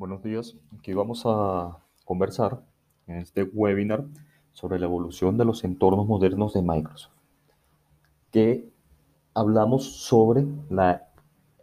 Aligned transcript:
Buenos 0.00 0.22
días. 0.22 0.56
Aquí 0.78 0.94
vamos 0.94 1.24
a 1.26 1.76
conversar 2.06 2.62
en 3.06 3.16
este 3.16 3.42
webinar 3.42 4.06
sobre 4.54 4.78
la 4.78 4.86
evolución 4.86 5.36
de 5.36 5.44
los 5.44 5.62
entornos 5.62 6.06
modernos 6.06 6.54
de 6.54 6.62
Microsoft. 6.62 7.12
Que 8.30 8.66
hablamos 9.34 9.84
sobre 9.84 10.46
la 10.70 11.06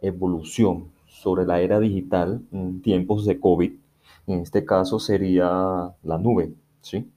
evolución, 0.02 0.92
sobre 1.08 1.46
la 1.46 1.60
era 1.60 1.80
digital 1.80 2.40
en 2.52 2.80
tiempos 2.80 3.26
de 3.26 3.40
COVID. 3.40 3.72
En 4.28 4.38
este 4.38 4.64
caso 4.64 5.00
sería 5.00 5.96
la 6.04 6.18
nube, 6.18 6.54
¿sí? 6.80 7.10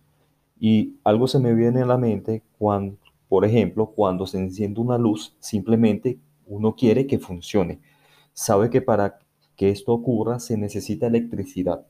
Y 0.60 0.96
algo 1.04 1.28
se 1.28 1.38
me 1.38 1.54
viene 1.54 1.84
a 1.84 1.86
la 1.86 2.00
mente 2.00 2.42
cuando, 2.58 2.98
por 3.30 3.46
ejemplo, 3.46 3.92
cuando 3.92 4.26
se 4.26 4.40
enciende 4.40 4.82
una 4.82 4.98
luz, 4.98 5.36
simplemente 5.40 6.18
uno 6.48 6.76
quiere 6.76 7.06
que 7.06 7.20
funcione. 7.20 7.80
Sabe 8.34 8.72
que 8.72 8.82
para 8.82 9.20
que 9.62 9.70
esto 9.70 9.94
ocurra 9.94 10.40
se 10.40 10.58
necesita 10.58 11.06
electricidad, 11.06 11.86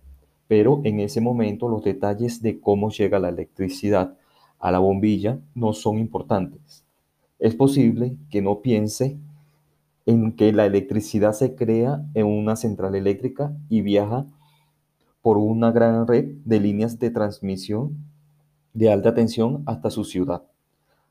pero 0.49 0.81
en 0.83 0.99
ese 0.99 1.21
momento 1.21 1.69
los 1.69 1.85
detalles 1.85 2.41
de 2.41 2.59
cómo 2.59 2.89
llega 2.89 3.17
la 3.17 3.29
electricidad 3.29 4.17
a 4.59 4.71
la 4.73 4.79
bombilla 4.79 5.39
no 5.55 5.71
son 5.71 5.97
importantes. 5.97 6.83
Es 7.39 7.55
posible 7.55 8.17
que 8.29 8.41
no 8.41 8.59
piense 8.59 9.17
en 10.05 10.33
que 10.33 10.51
la 10.51 10.65
electricidad 10.65 11.31
se 11.31 11.55
crea 11.55 12.05
en 12.13 12.25
una 12.25 12.57
central 12.57 12.93
eléctrica 12.93 13.55
y 13.69 13.79
viaja 13.79 14.25
por 15.21 15.37
una 15.37 15.71
gran 15.71 16.07
red 16.07 16.25
de 16.43 16.59
líneas 16.59 16.99
de 16.99 17.09
transmisión 17.09 17.95
de 18.73 18.91
alta 18.91 19.13
tensión 19.13 19.63
hasta 19.65 19.89
su 19.89 20.03
ciudad. 20.03 20.43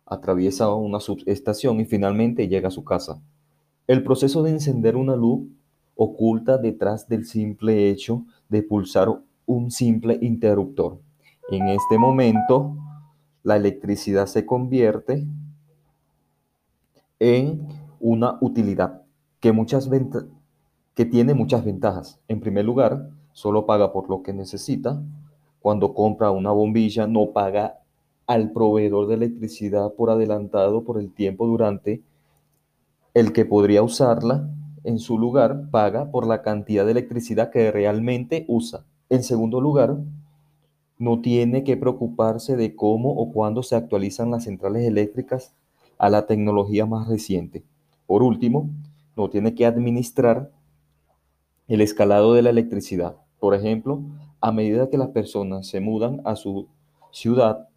Atraviesa 0.05 0.75
una 0.75 1.01
subestación 1.01 1.81
y 1.81 1.87
finalmente 1.87 2.49
llega 2.49 2.69
a 2.69 2.71
su 2.71 2.85
casa. 2.85 3.19
El 3.87 4.05
proceso 4.05 4.43
de 4.43 4.51
encender 4.51 4.97
una 4.97 5.17
luz 5.17 5.49
oculta 6.03 6.57
detrás 6.57 7.09
del 7.09 7.27
simple 7.27 7.91
hecho 7.91 8.25
de 8.49 8.63
pulsar 8.63 9.21
un 9.45 9.71
simple 9.71 10.19
interruptor. 10.23 10.99
En 11.51 11.69
este 11.69 11.99
momento, 11.99 12.75
la 13.43 13.57
electricidad 13.57 14.25
se 14.25 14.47
convierte 14.47 15.27
en 17.19 17.69
una 18.01 18.39
utilidad 18.41 19.03
que, 19.41 19.53
muchas 19.53 19.91
que 20.95 21.05
tiene 21.05 21.35
muchas 21.35 21.67
ventajas. 21.67 22.19
En 22.29 22.41
primer 22.41 22.65
lugar, 22.65 23.11
solo 23.33 23.67
paga 23.67 23.93
por 23.93 24.09
lo 24.09 24.23
que 24.23 24.33
necesita. 24.33 25.03
Cuando 25.61 25.93
compra 25.93 26.31
una 26.31 26.51
bombilla, 26.51 27.07
no 27.07 27.33
paga 27.33 27.79
al 28.27 28.53
proveedor 28.53 29.07
de 29.07 29.17
electricidad 29.17 29.93
por 29.93 30.09
adelantado 30.09 30.83
por 30.83 30.99
el 30.99 31.13
tiempo 31.13 31.47
durante 31.47 32.01
el 33.13 33.35
que 33.35 33.45
podría 33.45 33.83
usarla 33.83 34.49
en 34.85 34.99
su 34.99 35.19
lugar, 35.19 35.71
paga 35.71 36.11
por 36.11 36.27
la 36.27 36.43
cantidad 36.43 36.85
de 36.85 36.93
electricidad 36.93 37.51
que 37.51 37.71
realmente 37.71 38.45
usa. 38.49 38.85
En 39.09 39.23
segundo 39.23 39.61
lugar, 39.61 39.99
no 40.99 41.21
tiene 41.21 41.65
que 41.65 41.77
preocuparse 41.77 42.57
de 42.57 42.77
cómo 42.77 43.11
o 43.11 43.33
cuándo 43.33 43.63
se 43.63 43.77
actualizan 43.77 44.31
las 44.31 44.45
centrales 44.45 44.87
eléctricas 44.87 45.55
a 45.99 46.11
la 46.11 46.27
tecnología 46.27 46.87
más 46.87 47.09
reciente. 47.09 47.65
Por 48.07 48.23
último, 48.23 48.71
no 49.17 49.31
tiene 49.31 49.55
que 49.55 49.67
administrar 49.67 50.51
el 51.69 51.81
escalado 51.81 52.35
de 52.35 52.43
la 52.43 52.51
electricidad. 52.51 53.17
Por 53.39 53.55
ejemplo, 53.55 54.03
a 54.41 54.53
medida 54.53 54.91
que 54.91 54.99
las 54.99 55.09
personas 55.09 55.67
se 55.67 55.81
mudan 55.81 56.21
a 56.25 56.37
su 56.37 56.69
ciudad, 57.11 57.69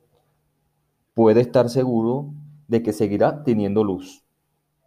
puede 1.14 1.42
estar 1.42 1.70
seguro 1.70 2.34
de 2.67 2.82
que 2.82 2.94
seguirá 2.94 3.44
teniendo 3.44 3.84
luz. 3.84 4.23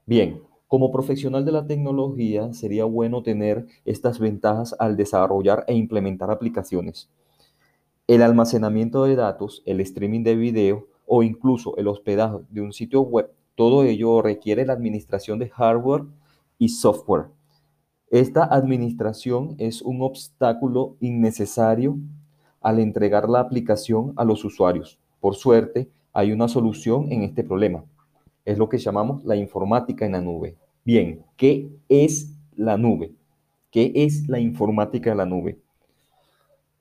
Bien, 0.07 0.41
como 0.69 0.91
profesional 0.91 1.45
de 1.45 1.53
la 1.53 1.67
tecnología, 1.67 2.53
sería 2.53 2.85
bueno 2.85 3.23
tener 3.23 3.67
estas 3.85 4.19
ventajas 4.19 4.75
al 4.79 4.97
desarrollar 4.97 5.65
e 5.69 5.75
implementar 5.75 6.31
aplicaciones. 6.31 7.09
El 8.09 8.23
almacenamiento 8.23 9.05
de 9.05 9.17
datos, 9.17 9.63
el 9.65 9.81
streaming 9.81 10.25
de 10.25 10.37
video 10.37 10.89
o 11.07 11.23
incluso 11.23 11.77
el 11.77 11.87
hospedaje 11.87 12.39
de 12.51 12.61
un 12.61 12.73
sitio 12.73 13.03
web, 13.03 13.31
todo 13.55 13.85
ello 13.85 14.23
requiere 14.23 14.67
la 14.67 14.73
administración 14.73 15.39
de 15.39 15.49
hardware 15.51 16.05
y 16.59 16.69
software. 16.69 17.27
Esta 18.11 18.45
administración 18.45 19.55
es 19.59 19.83
un 19.83 20.03
obstáculo 20.03 20.97
innecesario 21.01 21.97
al 22.61 22.81
entregar 22.81 23.29
la 23.29 23.41
aplicación 23.41 24.13
a 24.17 24.25
los 24.25 24.45
usuarios. 24.45 24.99
Por 25.21 25.37
suerte, 25.37 25.91
hay 26.13 26.33
una 26.33 26.49
solución 26.49 27.11
en 27.13 27.23
este 27.23 27.45
problema 27.45 27.85
es 28.47 28.57
lo 28.57 28.69
que 28.69 28.79
llamamos 28.79 29.25
la 29.25 29.37
informática 29.37 30.07
en 30.07 30.13
la 30.13 30.21
nube. 30.23 30.57
Bien, 30.87 31.25
¿qué 31.37 31.69
es 31.89 32.33
la 32.55 32.79
nube? 32.79 33.13
¿Qué 33.73 33.91
es 33.97 34.29
la 34.29 34.39
informática 34.39 35.11
en 35.11 35.17
la 35.17 35.27
nube? 35.27 35.59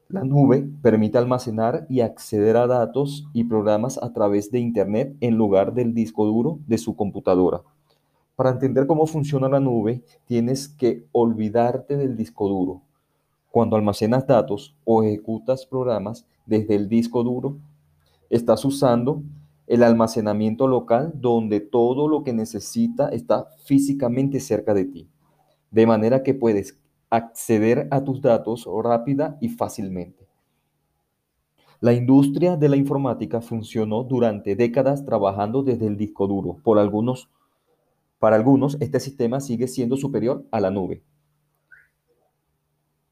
La 0.10 0.24
nube 0.24 0.70
permite 0.84 1.18
almacenar 1.18 1.88
y 1.90 2.02
acceder 2.02 2.56
a 2.56 2.68
datos 2.68 3.28
y 3.34 3.46
programas 3.46 3.98
a 3.98 4.14
través 4.14 4.52
de 4.52 4.60
Internet 4.60 5.16
en 5.22 5.36
lugar 5.38 5.74
del 5.74 5.96
disco 5.96 6.24
duro 6.28 6.60
de 6.68 6.78
su 6.78 6.96
computadora. 6.96 7.64
Para 8.36 8.52
entender 8.52 8.86
cómo 8.86 9.08
funciona 9.08 9.50
la 9.50 9.60
nube, 9.60 10.04
tienes 10.26 10.68
que 10.68 11.08
olvidarte 11.12 11.98
del 11.98 12.16
disco 12.16 12.48
duro. 12.48 12.84
Cuando 13.50 13.76
almacenas 13.76 14.28
datos 14.28 14.76
o 14.84 15.02
ejecutas 15.02 15.66
programas 15.66 16.28
desde 16.46 16.76
el 16.76 16.90
disco 16.90 17.24
duro, 17.24 17.58
estás 18.30 18.66
usando 18.66 19.24
el 19.68 19.84
almacenamiento 19.84 20.68
local 20.68 21.12
donde 21.16 21.60
todo 21.60 22.08
lo 22.08 22.24
que 22.24 22.34
necesita 22.34 23.10
está 23.10 23.48
físicamente 23.66 24.40
cerca 24.40 24.74
de 24.74 24.86
ti, 24.86 25.10
de 25.72 25.88
manera 25.88 26.24
que 26.24 26.34
puedes 26.34 26.80
acceder 27.10 27.88
a 27.92 28.04
tus 28.04 28.22
datos 28.22 28.68
rápida 28.84 29.38
y 29.42 29.50
fácilmente. 29.50 30.28
La 31.82 31.94
industria 31.94 32.56
de 32.56 32.70
la 32.70 32.78
informática 32.78 33.42
funcionó 33.42 34.04
durante 34.04 34.56
décadas 34.56 35.06
trabajando 35.06 35.62
desde 35.62 35.88
el 35.88 35.98
disco 35.98 36.26
duro. 36.28 36.58
Por 36.64 36.80
algunos, 36.80 37.30
para 38.20 38.38
algunos, 38.38 38.78
este 38.80 39.00
sistema 39.00 39.40
sigue 39.40 39.68
siendo 39.68 39.98
superior 39.98 40.46
a 40.52 40.60
la 40.62 40.72
nube. 40.72 41.04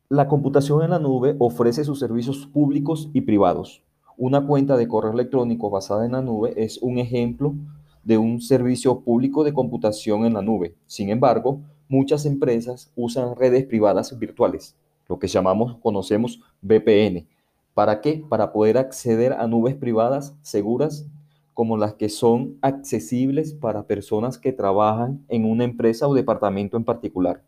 La 0.10 0.28
computación 0.28 0.84
en 0.84 0.92
la 0.92 1.00
nube 1.00 1.36
ofrece 1.40 1.84
sus 1.84 2.00
servicios 2.00 2.48
públicos 2.48 3.10
y 3.14 3.22
privados. 3.22 3.84
Una 4.18 4.46
cuenta 4.46 4.78
de 4.78 4.88
correo 4.88 5.12
electrónico 5.12 5.72
basada 5.72 6.06
en 6.06 6.12
la 6.12 6.22
nube 6.22 6.54
es 6.56 6.78
un 6.78 7.00
ejemplo 7.00 7.56
de 8.04 8.18
un 8.18 8.42
servicio 8.42 9.00
público 9.00 9.44
de 9.44 9.54
computación 9.54 10.26
en 10.26 10.34
la 10.34 10.42
nube. 10.42 10.76
Sin 10.86 11.10
embargo, 11.10 11.62
muchas 11.88 12.26
empresas 12.26 12.92
usan 12.96 13.36
redes 13.36 13.66
privadas 13.66 14.18
virtuales, 14.20 14.76
lo 15.08 15.18
que 15.18 15.28
llamamos, 15.28 15.78
conocemos 15.82 16.42
VPN. 16.62 17.28
¿Para 17.74 18.02
qué? 18.02 18.24
Para 18.30 18.54
poder 18.54 18.78
acceder 18.78 19.34
a 19.34 19.48
nubes 19.48 19.76
privadas 19.76 20.36
seguras 20.42 21.08
como 21.56 21.78
las 21.78 21.96
que 21.96 22.10
son 22.10 22.58
accesibles 22.62 23.54
para 23.54 23.88
personas 23.88 24.38
que 24.38 24.54
trabajan 24.54 25.24
en 25.28 25.46
una 25.46 25.64
empresa 25.64 26.08
o 26.08 26.14
departamento 26.14 26.78
en 26.78 26.84
particular. 26.84 27.42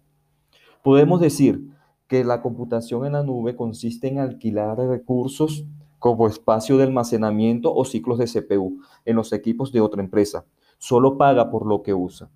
Podemos 0.84 1.20
decir 1.20 1.68
que 2.08 2.24
la 2.24 2.42
computación 2.42 3.06
en 3.06 3.14
la 3.14 3.24
nube 3.24 3.56
consiste 3.56 4.08
en 4.08 4.20
alquilar 4.20 4.78
recursos 4.78 5.66
como 6.06 6.28
espacio 6.28 6.78
de 6.78 6.84
almacenamiento 6.84 7.74
o 7.74 7.84
ciclos 7.84 8.20
de 8.20 8.28
CPU 8.28 8.80
en 9.06 9.16
los 9.16 9.34
equipos 9.34 9.72
de 9.72 9.82
otra 9.82 10.04
empresa. 10.04 10.46
Solo 10.78 11.18
paga 11.18 11.50
por 11.50 11.66
lo 11.66 11.82
que 11.82 11.96
usa. 11.96 12.30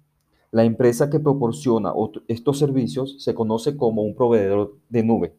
La 0.49 0.63
empresa 0.63 1.11
que 1.11 1.19
proporciona 1.19 1.93
estos 2.27 2.57
servicios 2.57 3.17
se 3.19 3.35
conoce 3.35 3.77
como 3.77 4.01
un 4.01 4.15
proveedor 4.15 4.75
de 4.89 5.03
nube. 5.03 5.35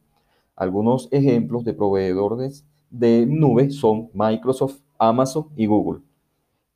Algunos 0.54 1.08
ejemplos 1.10 1.64
de 1.64 1.74
proveedores 1.74 2.64
de 2.88 3.26
nube 3.26 3.72
son 3.72 4.10
Microsoft, 4.14 4.78
Amazon 4.97 5.48
y 5.56 5.66
Google. 5.66 6.02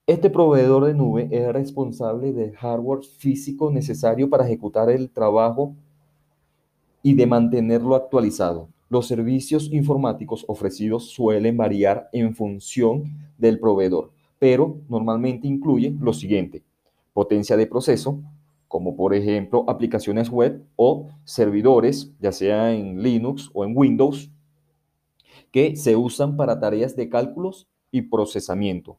Este 0.08 0.30
proveedor 0.30 0.86
de 0.86 0.94
nube 0.94 1.28
es 1.30 1.52
responsable 1.52 2.32
del 2.32 2.56
hardware 2.56 3.04
físico 3.04 3.70
necesario 3.70 4.28
para 4.28 4.44
ejecutar 4.44 4.90
el 4.90 5.08
trabajo 5.08 5.76
y 7.00 7.14
de 7.14 7.28
mantenerlo 7.28 7.94
actualizado. 7.94 8.73
Los 8.88 9.06
servicios 9.06 9.72
informáticos 9.72 10.44
ofrecidos 10.46 11.10
suelen 11.10 11.56
variar 11.56 12.08
en 12.12 12.34
función 12.34 13.04
del 13.38 13.58
proveedor, 13.58 14.12
pero 14.38 14.78
normalmente 14.88 15.48
incluyen 15.48 15.98
lo 16.00 16.12
siguiente. 16.12 16.62
Potencia 17.12 17.56
de 17.56 17.66
proceso, 17.66 18.20
como 18.68 18.96
por 18.96 19.14
ejemplo 19.14 19.64
aplicaciones 19.68 20.28
web 20.28 20.64
o 20.76 21.08
servidores, 21.24 22.12
ya 22.20 22.32
sea 22.32 22.72
en 22.72 23.02
Linux 23.02 23.50
o 23.54 23.64
en 23.64 23.72
Windows, 23.76 24.30
que 25.50 25.76
se 25.76 25.96
usan 25.96 26.36
para 26.36 26.58
tareas 26.58 26.96
de 26.96 27.08
cálculos 27.08 27.68
y 27.90 28.02
procesamiento. 28.02 28.96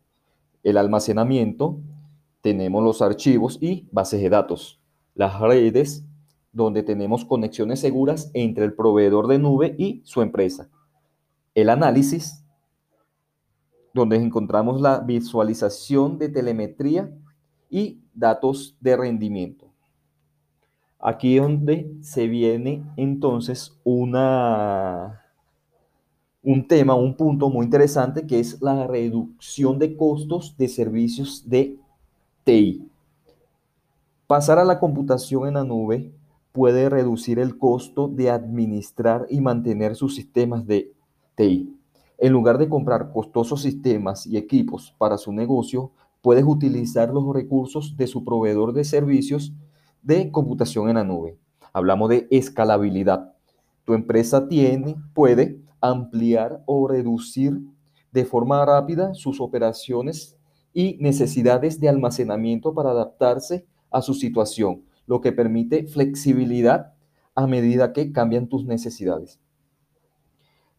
El 0.63 0.77
almacenamiento, 0.77 1.77
tenemos 2.41 2.83
los 2.83 3.01
archivos 3.01 3.57
y 3.61 3.85
bases 3.91 4.21
de 4.21 4.29
datos. 4.29 4.79
Las 5.13 5.39
redes 5.39 6.05
donde 6.55 6.83
tenemos 6.83 7.25
conexiones 7.25 7.81
seguras 7.81 8.31
entre 8.33 8.63
el 8.63 8.73
proveedor 8.73 9.27
de 9.27 9.37
nube 9.37 9.75
y 9.77 10.01
su 10.05 10.21
empresa. 10.21 10.69
El 11.53 11.69
análisis, 11.69 12.45
donde 13.93 14.15
encontramos 14.15 14.79
la 14.79 14.99
visualización 14.99 16.17
de 16.17 16.29
telemetría 16.29 17.11
y 17.69 17.99
datos 18.13 18.77
de 18.79 18.95
rendimiento. 18.95 19.65
Aquí 20.97 21.35
es 21.35 21.43
donde 21.43 21.93
se 22.01 22.27
viene 22.27 22.85
entonces 22.95 23.77
una, 23.83 25.25
un 26.41 26.65
tema, 26.69 26.95
un 26.95 27.17
punto 27.17 27.49
muy 27.49 27.65
interesante 27.65 28.25
que 28.25 28.39
es 28.39 28.61
la 28.61 28.87
reducción 28.87 29.77
de 29.77 29.97
costos 29.97 30.55
de 30.57 30.69
servicios 30.69 31.49
de 31.49 31.77
TI. 32.45 32.89
Pasar 34.25 34.57
a 34.57 34.63
la 34.63 34.79
computación 34.79 35.49
en 35.49 35.55
la 35.55 35.65
nube 35.65 36.14
puede 36.55 36.87
reducir 36.87 37.37
el 37.37 37.57
costo 37.57 38.07
de 38.07 38.31
administrar 38.31 39.27
y 39.29 39.41
mantener 39.41 39.97
sus 39.97 40.15
sistemas 40.15 40.65
de 40.65 40.93
TI. 41.35 41.77
En 42.17 42.31
lugar 42.31 42.57
de 42.57 42.69
comprar 42.69 43.11
costosos 43.11 43.61
sistemas 43.61 44.25
y 44.25 44.37
equipos 44.37 44.95
para 44.97 45.17
su 45.17 45.33
negocio, 45.33 45.91
puedes 46.21 46.45
utilizar 46.45 47.13
los 47.13 47.25
recursos 47.33 47.97
de 47.97 48.07
su 48.07 48.23
proveedor 48.23 48.71
de 48.71 48.85
servicios 48.85 49.51
de 50.01 50.31
computación 50.31 50.87
en 50.87 50.95
la 50.95 51.03
nube. 51.03 51.37
Hablamos 51.73 52.07
de 52.07 52.25
escalabilidad. 52.31 53.33
Tu 53.83 53.93
empresa 53.93 54.47
tiene, 54.47 54.95
puede 55.13 55.59
ampliar 55.81 56.63
o 56.65 56.87
reducir 56.87 57.59
de 58.13 58.23
forma 58.23 58.65
rápida 58.65 59.13
sus 59.13 59.41
operaciones 59.41 60.37
y 60.73 60.95
necesidades 61.01 61.81
de 61.81 61.89
almacenamiento 61.89 62.73
para 62.73 62.91
adaptarse 62.91 63.65
a 63.91 64.01
su 64.01 64.13
situación, 64.13 64.83
lo 65.07 65.21
que 65.21 65.31
permite 65.31 65.87
flexibilidad 65.87 66.93
a 67.35 67.47
medida 67.47 67.93
que 67.93 68.11
cambian 68.11 68.47
tus 68.47 68.65
necesidades. 68.65 69.39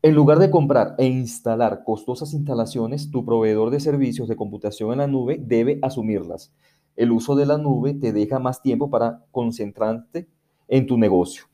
En 0.03 0.15
lugar 0.15 0.39
de 0.39 0.51
comprar 0.51 0.95
e 0.99 1.07
instalar 1.07 1.83
costosas 1.85 2.33
instalaciones, 2.33 3.11
tu 3.11 3.25
proveedor 3.25 3.71
de 3.71 3.81
servicios 3.81 4.29
de 4.29 4.37
computación 4.37 4.93
en 4.93 4.99
la 4.99 5.07
nube 5.07 5.39
debe 5.43 5.79
asumirlas. 5.83 6.53
El 6.95 7.13
uso 7.13 7.35
de 7.35 7.45
la 7.45 7.59
nube 7.59 7.95
te 7.95 8.13
deja 8.13 8.39
más 8.39 8.63
tiempo 8.63 8.89
para 8.89 9.25
concentrarte 9.33 10.29
en 10.69 10.87
tu 10.87 10.97
negocio. 10.97 11.45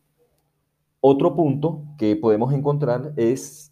Otro 1.01 1.35
punto 1.35 1.85
que 1.99 2.15
podemos 2.15 2.53
encontrar 2.53 3.13
es 3.17 3.71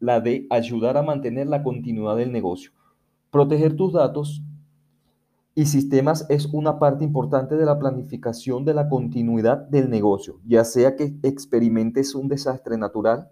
la 0.00 0.20
de 0.20 0.46
ayudar 0.50 0.96
a 0.96 1.02
mantener 1.02 1.46
la 1.46 1.62
continuidad 1.62 2.16
del 2.16 2.32
negocio. 2.32 2.72
Proteger 3.30 3.76
tus 3.76 3.92
datos 3.92 4.42
y 5.54 5.66
sistemas 5.66 6.26
es 6.28 6.46
una 6.46 6.78
parte 6.78 7.04
importante 7.04 7.56
de 7.56 7.66
la 7.66 7.78
planificación 7.78 8.64
de 8.64 8.74
la 8.74 8.88
continuidad 8.88 9.58
del 9.68 9.90
negocio, 9.90 10.40
ya 10.46 10.64
sea 10.64 10.96
que 10.96 11.14
experimentes 11.22 12.14
un 12.14 12.28
desastre 12.28 12.78
natural, 12.78 13.30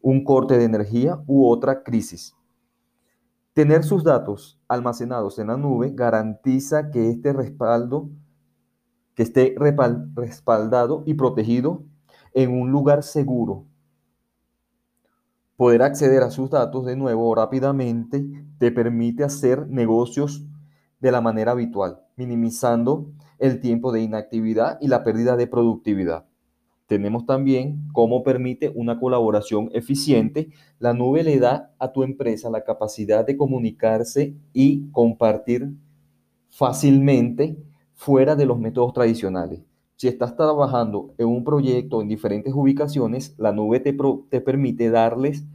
un 0.00 0.24
corte 0.24 0.56
de 0.56 0.64
energía 0.64 1.22
u 1.26 1.46
otra 1.46 1.82
crisis. 1.82 2.34
Tener 3.52 3.84
sus 3.84 4.02
datos 4.02 4.58
almacenados 4.66 5.38
en 5.38 5.48
la 5.48 5.58
nube 5.58 5.90
garantiza 5.94 6.90
que 6.90 7.10
este 7.10 7.34
respaldo 7.34 8.08
que 9.14 9.22
esté 9.22 9.54
respaldado 9.58 11.02
y 11.04 11.14
protegido 11.14 11.84
en 12.32 12.58
un 12.58 12.70
lugar 12.70 13.02
seguro. 13.02 13.66
Poder 15.56 15.82
acceder 15.82 16.22
a 16.22 16.30
sus 16.30 16.48
datos 16.48 16.86
de 16.86 16.96
nuevo 16.96 17.34
rápidamente 17.34 18.24
te 18.56 18.72
permite 18.72 19.22
hacer 19.22 19.68
negocios 19.68 20.46
de 21.02 21.10
la 21.10 21.20
manera 21.20 21.50
habitual, 21.50 21.98
minimizando 22.16 23.10
el 23.40 23.60
tiempo 23.60 23.90
de 23.90 24.02
inactividad 24.02 24.78
y 24.80 24.86
la 24.86 25.02
pérdida 25.02 25.36
de 25.36 25.48
productividad. 25.48 26.26
Tenemos 26.86 27.26
también 27.26 27.88
cómo 27.92 28.22
permite 28.22 28.70
una 28.72 29.00
colaboración 29.00 29.68
eficiente. 29.72 30.50
La 30.78 30.94
nube 30.94 31.24
le 31.24 31.40
da 31.40 31.74
a 31.80 31.90
tu 31.90 32.04
empresa 32.04 32.50
la 32.50 32.62
capacidad 32.62 33.26
de 33.26 33.36
comunicarse 33.36 34.36
y 34.52 34.88
compartir 34.92 35.72
fácilmente 36.50 37.56
fuera 37.94 38.36
de 38.36 38.46
los 38.46 38.60
métodos 38.60 38.92
tradicionales. 38.92 39.60
Si 39.96 40.06
estás 40.06 40.36
trabajando 40.36 41.14
en 41.18 41.26
un 41.26 41.42
proyecto 41.42 42.00
en 42.00 42.08
diferentes 42.08 42.52
ubicaciones, 42.54 43.34
la 43.38 43.52
nube 43.52 43.80
te, 43.80 43.96
te 44.28 44.40
permite 44.40 44.88
darles 44.90 45.46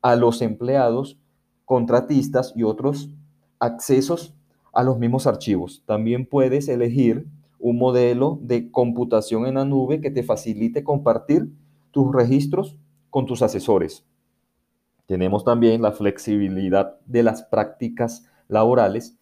a 0.00 0.14
los 0.14 0.42
empleados, 0.42 1.18
contratistas 1.64 2.52
y 2.54 2.62
otros 2.62 3.10
accesos 3.58 4.35
a 4.76 4.84
los 4.84 4.98
mismos 4.98 5.26
archivos. 5.26 5.82
También 5.86 6.26
puedes 6.26 6.68
elegir 6.68 7.26
un 7.58 7.78
modelo 7.78 8.38
de 8.42 8.70
computación 8.70 9.46
en 9.46 9.54
la 9.54 9.64
nube 9.64 10.02
que 10.02 10.10
te 10.10 10.22
facilite 10.22 10.84
compartir 10.84 11.50
tus 11.90 12.14
registros 12.14 12.76
con 13.08 13.24
tus 13.24 13.40
asesores. 13.40 14.04
Tenemos 15.06 15.44
también 15.44 15.80
la 15.80 15.92
flexibilidad 15.92 17.00
de 17.06 17.22
las 17.22 17.42
prácticas 17.42 18.26
laborales, 18.48 19.18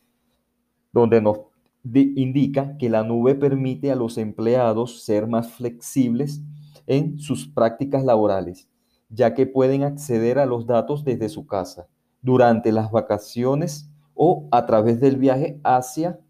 donde 0.93 1.23
nos 1.23 1.39
indica 1.85 2.77
que 2.77 2.91
la 2.91 3.05
nube 3.05 3.37
permite 3.37 3.93
a 3.93 3.97
los 3.97 4.19
empleados 4.19 5.05
ser 5.05 5.29
más 5.29 5.53
flexibles 5.53 6.43
en 6.89 7.21
sus 7.21 7.47
prácticas 7.47 8.03
laborales, 8.03 8.69
ya 9.09 9.35
que 9.35 9.47
pueden 9.47 9.85
acceder 9.85 10.41
a 10.41 10.47
los 10.47 10.67
datos 10.67 11.05
desde 11.05 11.29
su 11.29 11.47
casa, 11.47 11.87
durante 12.23 12.73
las 12.73 12.91
vacaciones 12.91 13.94
o 14.15 14.49
a 14.51 14.67
través 14.67 15.01
del 15.01 15.17
viaje 15.17 15.61
hacia 15.65 16.21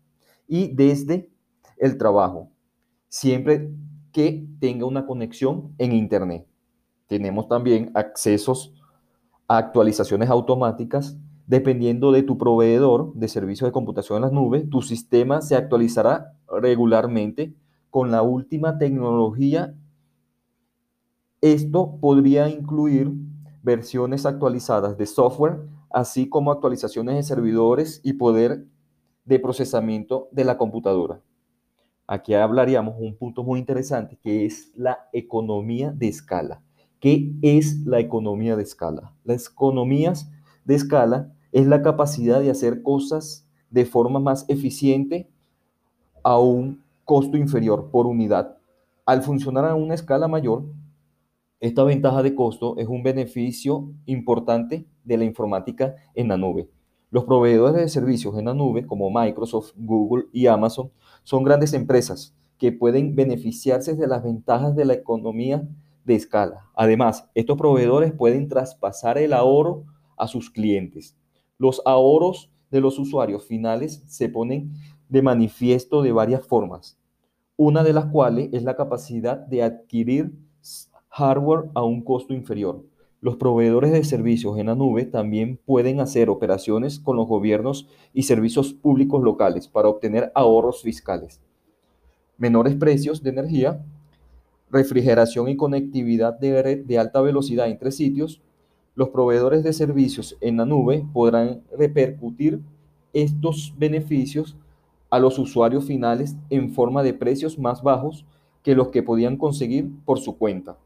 y 0.46 0.74
desde 0.74 1.30
el 1.78 1.98
trabajo, 1.98 2.50
siempre 3.08 3.70
que 4.12 4.46
tenga 4.60 4.86
una 4.86 5.06
conexión 5.06 5.74
en 5.78 5.92
Internet. 5.92 6.46
Tenemos 7.06 7.48
también 7.48 7.90
accesos 7.94 8.72
a 9.48 9.58
actualizaciones 9.58 10.30
automáticas. 10.30 11.18
Dependiendo 11.46 12.10
de 12.10 12.22
tu 12.22 12.38
proveedor 12.38 13.12
de 13.14 13.28
servicios 13.28 13.68
de 13.68 13.72
computación 13.72 14.16
en 14.16 14.22
las 14.22 14.32
nubes, 14.32 14.70
tu 14.70 14.80
sistema 14.80 15.42
se 15.42 15.56
actualizará 15.56 16.32
regularmente 16.48 17.54
con 17.90 18.10
la 18.10 18.22
última 18.22 18.78
tecnología. 18.78 19.74
Esto 21.42 21.98
podría 22.00 22.48
incluir 22.48 23.12
versiones 23.62 24.24
actualizadas 24.24 24.96
de 24.96 25.06
software, 25.06 25.60
así 25.94 26.28
como 26.28 26.50
actualizaciones 26.50 27.14
de 27.14 27.22
servidores 27.22 28.00
y 28.02 28.14
poder 28.14 28.66
de 29.24 29.38
procesamiento 29.38 30.28
de 30.32 30.44
la 30.44 30.58
computadora. 30.58 31.20
Aquí 32.06 32.34
hablaríamos 32.34 32.96
un 32.98 33.16
punto 33.16 33.44
muy 33.44 33.60
interesante 33.60 34.18
que 34.20 34.44
es 34.44 34.72
la 34.74 35.08
economía 35.12 35.92
de 35.92 36.08
escala. 36.08 36.62
¿Qué 36.98 37.32
es 37.42 37.86
la 37.86 38.00
economía 38.00 38.56
de 38.56 38.64
escala? 38.64 39.14
Las 39.22 39.46
economías 39.46 40.28
de 40.64 40.74
escala 40.74 41.32
es 41.52 41.66
la 41.66 41.80
capacidad 41.80 42.40
de 42.40 42.50
hacer 42.50 42.82
cosas 42.82 43.48
de 43.70 43.84
forma 43.84 44.18
más 44.18 44.44
eficiente 44.48 45.30
a 46.24 46.38
un 46.38 46.82
costo 47.04 47.36
inferior 47.36 47.90
por 47.90 48.06
unidad. 48.06 48.58
Al 49.06 49.22
funcionar 49.22 49.64
a 49.64 49.76
una 49.76 49.94
escala 49.94 50.26
mayor, 50.26 50.64
esta 51.64 51.82
ventaja 51.82 52.22
de 52.22 52.34
costo 52.34 52.76
es 52.76 52.88
un 52.88 53.02
beneficio 53.02 53.90
importante 54.04 54.86
de 55.02 55.16
la 55.16 55.24
informática 55.24 55.94
en 56.14 56.28
la 56.28 56.36
nube. 56.36 56.68
Los 57.10 57.24
proveedores 57.24 57.80
de 57.80 57.88
servicios 57.88 58.36
en 58.36 58.44
la 58.44 58.52
nube, 58.52 58.84
como 58.86 59.08
Microsoft, 59.10 59.72
Google 59.74 60.26
y 60.30 60.46
Amazon, 60.46 60.90
son 61.22 61.42
grandes 61.42 61.72
empresas 61.72 62.36
que 62.58 62.70
pueden 62.70 63.16
beneficiarse 63.16 63.94
de 63.94 64.06
las 64.06 64.22
ventajas 64.22 64.76
de 64.76 64.84
la 64.84 64.92
economía 64.92 65.66
de 66.04 66.14
escala. 66.14 66.66
Además, 66.74 67.30
estos 67.34 67.56
proveedores 67.56 68.12
pueden 68.12 68.46
traspasar 68.48 69.16
el 69.16 69.32
ahorro 69.32 69.84
a 70.18 70.28
sus 70.28 70.50
clientes. 70.50 71.16
Los 71.56 71.80
ahorros 71.86 72.50
de 72.70 72.82
los 72.82 72.98
usuarios 72.98 73.46
finales 73.46 74.04
se 74.06 74.28
ponen 74.28 74.74
de 75.08 75.22
manifiesto 75.22 76.02
de 76.02 76.12
varias 76.12 76.46
formas, 76.46 76.98
una 77.56 77.82
de 77.82 77.94
las 77.94 78.04
cuales 78.04 78.50
es 78.52 78.64
la 78.64 78.76
capacidad 78.76 79.38
de 79.38 79.62
adquirir 79.62 80.44
hardware 81.16 81.70
a 81.74 81.84
un 81.84 82.02
costo 82.02 82.34
inferior. 82.34 82.82
Los 83.20 83.36
proveedores 83.36 83.92
de 83.92 84.02
servicios 84.02 84.58
en 84.58 84.66
la 84.66 84.74
nube 84.74 85.04
también 85.04 85.60
pueden 85.64 86.00
hacer 86.00 86.28
operaciones 86.28 86.98
con 86.98 87.16
los 87.16 87.28
gobiernos 87.28 87.88
y 88.12 88.24
servicios 88.24 88.72
públicos 88.74 89.22
locales 89.22 89.68
para 89.68 89.88
obtener 89.88 90.32
ahorros 90.34 90.82
fiscales, 90.82 91.40
menores 92.36 92.74
precios 92.74 93.22
de 93.22 93.30
energía, 93.30 93.80
refrigeración 94.72 95.48
y 95.48 95.56
conectividad 95.56 96.36
de 96.36 96.60
red 96.60 96.84
de 96.84 96.98
alta 96.98 97.20
velocidad 97.20 97.68
entre 97.68 97.92
sitios. 97.92 98.42
Los 98.96 99.10
proveedores 99.10 99.62
de 99.62 99.72
servicios 99.72 100.36
en 100.40 100.56
la 100.56 100.64
nube 100.64 101.06
podrán 101.12 101.62
repercutir 101.78 102.60
estos 103.12 103.72
beneficios 103.78 104.56
a 105.10 105.20
los 105.20 105.38
usuarios 105.38 105.84
finales 105.84 106.34
en 106.50 106.72
forma 106.72 107.04
de 107.04 107.14
precios 107.14 107.56
más 107.56 107.84
bajos 107.84 108.26
que 108.64 108.74
los 108.74 108.88
que 108.88 109.04
podían 109.04 109.36
conseguir 109.36 109.88
por 110.04 110.18
su 110.18 110.36
cuenta. 110.36 110.76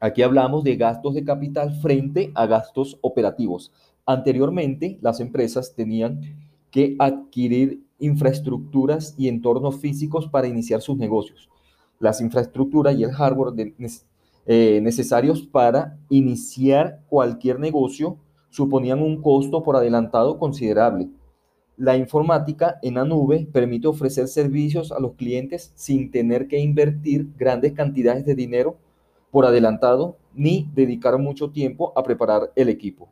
Aquí 0.00 0.22
hablamos 0.22 0.64
de 0.64 0.76
gastos 0.76 1.14
de 1.14 1.24
capital 1.24 1.74
frente 1.80 2.30
a 2.34 2.46
gastos 2.46 2.98
operativos. 3.00 3.72
Anteriormente, 4.06 4.98
las 5.00 5.20
empresas 5.20 5.74
tenían 5.74 6.20
que 6.70 6.96
adquirir 6.98 7.84
infraestructuras 7.98 9.14
y 9.16 9.28
entornos 9.28 9.78
físicos 9.78 10.28
para 10.28 10.48
iniciar 10.48 10.82
sus 10.82 10.96
negocios. 10.96 11.48
Las 11.98 12.20
infraestructuras 12.20 12.96
y 12.96 13.04
el 13.04 13.12
hardware 13.12 13.72
eh, 14.46 14.80
necesarios 14.82 15.42
para 15.42 15.98
iniciar 16.10 17.00
cualquier 17.08 17.60
negocio 17.60 18.18
suponían 18.50 19.02
un 19.02 19.22
costo 19.22 19.62
por 19.62 19.76
adelantado 19.76 20.38
considerable. 20.38 21.08
La 21.76 21.96
informática 21.96 22.78
en 22.82 22.94
la 22.94 23.04
nube 23.04 23.48
permite 23.52 23.88
ofrecer 23.88 24.28
servicios 24.28 24.92
a 24.92 25.00
los 25.00 25.14
clientes 25.14 25.72
sin 25.74 26.10
tener 26.10 26.46
que 26.46 26.60
invertir 26.60 27.32
grandes 27.36 27.72
cantidades 27.72 28.24
de 28.24 28.34
dinero 28.34 28.76
por 29.34 29.46
adelantado 29.46 30.16
ni 30.32 30.70
dedicar 30.76 31.18
mucho 31.18 31.50
tiempo 31.50 31.92
a 31.96 32.04
preparar 32.04 32.52
el 32.54 32.68
equipo. 32.68 33.08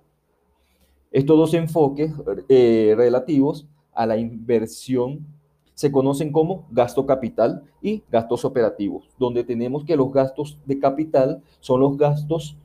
Estos 1.11 1.37
dos 1.37 1.53
enfoques 1.53 2.13
eh, 2.49 2.95
relativos 2.97 3.67
a 3.93 4.07
la 4.07 4.17
inversión 4.17 5.27
se 5.75 5.91
conocen 5.91 6.31
como 6.31 6.65
gasto 6.71 7.07
capital 7.07 7.65
y 7.83 8.05
gastos 8.09 8.45
operativos, 8.45 9.09
donde 9.19 9.43
tenemos 9.43 9.85
que 9.85 9.97
los 9.97 10.13
gastos 10.13 10.61
de 10.65 10.79
capital 10.79 11.43
son 11.59 11.81
los 11.81 11.99
gastos 11.99 12.57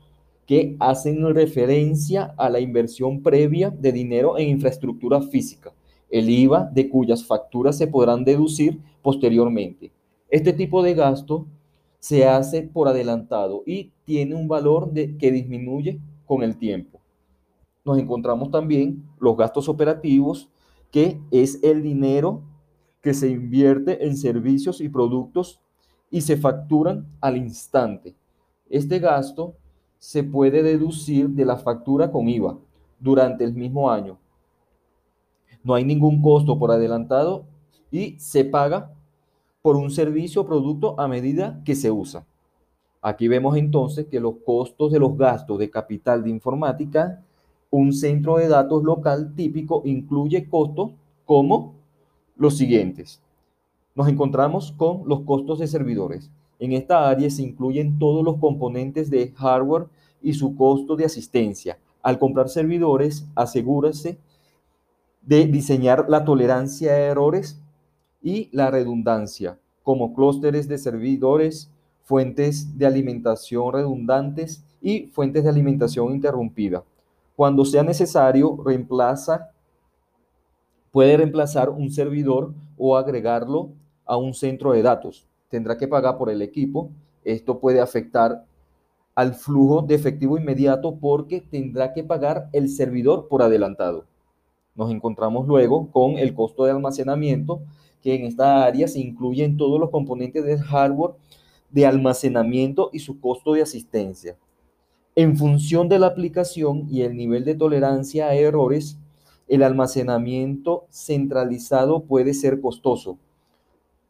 que 0.46 0.76
hacen 0.78 1.28
referencia 1.34 2.36
a 2.38 2.52
la 2.52 2.60
inversión 2.60 3.24
previa 3.24 3.72
de 3.72 3.92
dinero 3.92 4.38
en 4.38 4.50
infraestructura 4.50 5.20
física, 5.24 5.74
el 6.12 6.30
IVA 6.30 6.70
de 6.72 6.88
cuyas 6.88 7.26
facturas 7.26 7.76
se 7.76 7.88
podrán 7.88 8.24
deducir 8.24 8.80
posteriormente. 9.02 9.92
Este 10.30 10.54
tipo 10.54 10.84
de 10.84 10.94
gasto 10.94 11.48
se 12.00 12.26
hace 12.26 12.64
por 12.64 12.88
adelantado 12.88 13.64
y 13.66 13.92
tiene 14.06 14.36
un 14.36 14.48
valor 14.48 14.92
de, 14.92 15.18
que 15.18 15.32
disminuye 15.32 16.00
con 16.26 16.44
el 16.44 16.58
tiempo. 16.58 17.00
Nos 17.84 17.98
encontramos 17.98 18.52
también 18.52 19.04
los 19.20 19.38
gastos 19.38 19.70
operativos, 19.70 20.50
que 20.92 21.20
es 21.32 21.64
el 21.64 21.82
dinero 21.82 22.42
que 23.02 23.14
se 23.14 23.30
invierte 23.30 24.06
en 24.06 24.18
servicios 24.18 24.82
y 24.82 24.90
productos 24.90 25.62
y 26.12 26.22
se 26.22 26.38
facturan 26.38 27.08
al 27.22 27.38
instante. 27.38 28.16
Este 28.70 29.00
gasto 29.00 29.56
se 29.98 30.24
puede 30.24 30.64
deducir 30.64 31.30
de 31.30 31.46
la 31.46 31.58
factura 31.58 32.12
con 32.12 32.28
IVA 32.28 32.58
durante 33.00 33.44
el 33.44 33.54
mismo 33.54 33.90
año. 33.90 34.18
No 35.64 35.74
hay 35.74 35.84
ningún 35.84 36.22
costo 36.22 36.58
por 36.58 36.72
adelantado 36.72 37.46
y 37.92 38.20
se 38.20 38.46
paga 38.46 38.94
por 39.68 39.76
un 39.76 39.92
servicio 39.92 40.44
o 40.44 40.46
producto 40.46 40.96
a 40.98 41.10
medida 41.10 41.62
que 41.66 41.76
se 41.76 41.92
usa. 41.92 42.26
Aquí 43.02 43.28
vemos 43.28 43.58
entonces 43.58 44.06
que 44.06 44.22
los 44.22 44.36
costos 44.46 44.94
de 44.94 44.98
los 44.98 45.18
gastos 45.18 45.60
de 45.60 45.70
capital 45.70 46.24
de 46.24 46.30
informática, 46.30 47.22
un 47.70 47.92
centro 47.92 48.38
de 48.38 48.48
datos 48.48 48.82
local 48.82 49.34
típico 49.36 49.82
incluye 49.84 50.48
costos 50.48 50.92
como 51.26 51.74
los 52.38 52.56
siguientes. 52.56 53.22
Nos 53.94 54.08
encontramos 54.08 54.72
con 54.72 55.02
los 55.06 55.24
costos 55.24 55.60
de 55.60 55.68
servidores. 55.68 56.32
En 56.60 56.72
esta 56.72 57.10
área 57.10 57.30
se 57.30 57.42
incluyen 57.42 58.00
todos 58.00 58.24
los 58.24 58.38
componentes 58.38 59.10
de 59.10 59.34
hardware 59.36 59.88
y 60.22 60.32
su 60.32 60.56
costo 60.56 60.96
de 60.96 61.04
asistencia. 61.04 61.78
Al 62.02 62.20
comprar 62.20 62.48
servidores, 62.48 63.28
asegúrese 63.36 64.18
de 65.24 65.46
diseñar 65.46 66.06
la 66.08 66.24
tolerancia 66.24 66.94
a 66.94 67.00
errores 67.00 67.62
y 68.22 68.50
la 68.52 68.72
redundancia, 68.72 69.60
como 69.84 70.14
clústeres 70.14 70.68
de 70.68 70.78
servidores, 70.78 71.72
fuentes 72.04 72.78
de 72.78 72.86
alimentación 72.86 73.74
redundantes 73.74 74.64
y 74.82 75.08
fuentes 75.08 75.44
de 75.44 75.50
alimentación 75.50 76.14
interrumpida. 76.14 76.84
Cuando 77.36 77.66
sea 77.66 77.84
necesario, 77.84 78.58
reemplaza, 78.66 79.52
puede 80.92 81.18
reemplazar 81.18 81.70
un 81.70 81.92
servidor 81.92 82.54
o 82.78 82.98
agregarlo 82.98 83.70
a 84.06 84.18
un 84.18 84.34
centro 84.34 84.72
de 84.72 84.82
datos. 84.82 85.28
Tendrá 85.50 85.78
que 85.78 85.88
pagar 85.88 86.18
por 86.18 86.30
el 86.30 86.42
equipo. 86.42 86.90
Esto 87.24 87.60
puede 87.60 87.82
afectar 87.82 88.46
al 89.14 89.34
flujo 89.34 89.82
de 89.82 89.96
efectivo 89.96 90.38
inmediato 90.38 90.96
porque 90.96 91.42
tendrá 91.42 91.94
que 91.94 92.04
pagar 92.04 92.50
el 92.54 92.70
servidor 92.70 93.28
por 93.28 93.42
adelantado. 93.42 94.06
Nos 94.76 94.92
encontramos 94.92 95.48
luego 95.48 95.92
con 95.92 96.20
el 96.20 96.34
costo 96.34 96.66
de 96.66 96.72
almacenamiento, 96.72 97.62
que 98.08 98.16
en 98.16 98.24
esta 98.24 98.64
área 98.64 98.88
se 98.88 99.02
incluyen 99.02 99.58
todos 99.58 99.82
los 99.82 99.90
componentes 99.90 100.46
del 100.46 100.62
hardware 100.62 101.16
de 101.70 101.86
almacenamiento 101.86 102.90
y 102.94 103.00
su 103.00 103.20
costo 103.20 103.52
de 103.52 103.62
asistencia. 103.62 104.38
En 105.14 105.36
función 105.36 105.90
de 105.90 106.00
la 106.00 106.08
aplicación 106.08 106.88
y 106.90 107.02
el 107.02 107.18
nivel 107.18 107.44
de 107.44 107.56
tolerancia 107.56 108.30
a 108.30 108.36
errores, 108.36 108.98
el 109.50 109.62
almacenamiento 109.62 110.86
centralizado 110.90 112.06
puede 112.06 112.34
ser 112.34 112.62
costoso. 112.62 113.18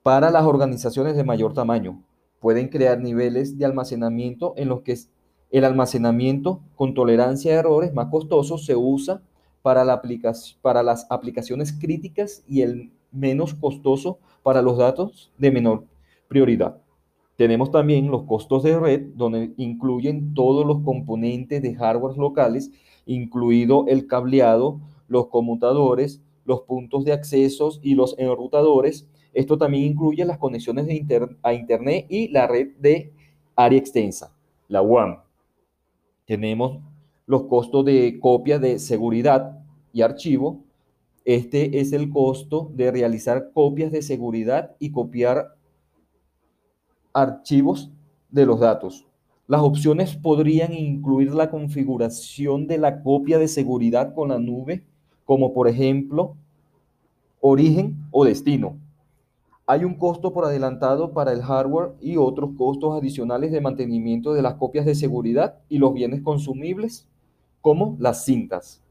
Para 0.04 0.30
las 0.30 0.46
organizaciones 0.46 1.16
de 1.16 1.24
mayor 1.24 1.56
tamaño, 1.56 2.04
pueden 2.39 2.68
crear 2.68 3.00
niveles 3.00 3.58
de 3.58 3.66
almacenamiento 3.66 4.54
en 4.58 4.70
los 4.70 4.82
que 4.82 4.96
el 5.50 5.66
almacenamiento 5.66 6.62
con 6.75 6.94
tolerancia 6.94 7.51
a 7.51 7.56
errores 7.56 7.96
más 7.96 8.10
costoso 8.12 8.60
se 8.60 8.75
usa 8.75 9.24
para, 9.63 9.84
la 9.84 10.04
para 10.62 10.84
las 10.84 11.08
aplicaciones 11.10 11.74
críticas 11.74 12.44
y 12.48 12.62
el 12.62 12.92
menos 13.12 13.54
costoso 13.54 14.20
para 14.44 14.62
los 14.62 14.78
datos 14.78 15.32
de 15.38 15.52
menor 15.52 15.86
prioridad. 16.28 16.82
Tenemos 17.36 17.72
también 17.72 18.10
los 18.10 18.24
costos 18.24 18.64
de 18.64 18.80
red, 18.80 19.02
donde 19.16 19.54
incluyen 19.58 20.34
todos 20.34 20.66
los 20.66 20.80
componentes 20.80 21.62
de 21.62 21.76
hardware 21.76 22.18
locales, 22.18 22.72
incluido 23.06 23.86
el 23.88 24.08
cableado, 24.08 24.80
los 25.08 25.28
conmutadores, 25.28 26.22
los 26.46 26.62
puntos 26.62 27.06
de 27.06 27.14
accesos 27.14 27.80
y 27.84 27.94
los 27.94 28.18
enrutadores. 28.18 29.08
Esto 29.34 29.58
también 29.58 29.84
incluye 29.84 30.26
las 30.26 30.40
conexiones 30.40 30.88
a 31.44 31.54
Internet 31.54 32.08
y 32.10 32.30
la 32.30 32.48
red 32.48 32.70
de 32.80 33.14
área 33.56 33.78
extensa, 33.78 34.36
la 34.68 34.82
WAN. 34.82 35.20
Tenemos 36.26 36.80
los 37.28 37.44
costos 37.44 37.86
de 37.86 38.20
copia 38.20 38.58
de 38.58 38.80
seguridad 38.80 39.60
y 39.94 40.02
archivo. 40.02 40.64
Este 41.27 41.81
es 41.81 41.91
el 41.91 42.10
costo 42.10 42.72
de 42.74 42.89
realizar 42.89 43.51
copias 43.51 43.91
de 43.91 44.01
seguridad 44.01 44.77
y 44.79 44.93
copiar 44.93 45.57
archivos 47.12 47.91
de 48.31 48.46
los 48.46 48.62
datos. 48.62 49.05
Las 49.46 49.60
opciones 49.60 50.15
podrían 50.15 50.72
incluir 50.72 51.34
la 51.34 51.51
configuración 51.51 52.65
de 52.65 52.77
la 52.77 53.03
copia 53.03 53.39
de 53.39 53.50
seguridad 53.50 54.15
con 54.15 54.29
la 54.29 54.39
nube, 54.39 54.86
como 55.25 55.53
por 55.53 55.67
ejemplo 55.67 56.38
origen 57.41 57.98
o 58.12 58.24
destino. 58.24 58.77
Hay 59.65 59.84
un 59.84 59.96
costo 59.96 60.31
por 60.31 60.46
adelantado 60.46 61.12
para 61.12 61.34
el 61.34 61.41
hardware 61.41 61.91
y 62.00 62.15
otros 62.15 62.51
costos 62.57 62.98
adicionales 62.98 63.51
de 63.51 63.60
mantenimiento 63.60 64.31
de 64.31 64.43
las 64.43 64.53
copias 64.53 64.86
de 64.86 64.96
seguridad 64.96 65.60
y 65.67 65.77
los 65.77 65.93
bienes 65.93 66.22
consumibles 66.22 67.05
como 67.60 67.98
las 68.00 68.24
cintas. 68.24 68.81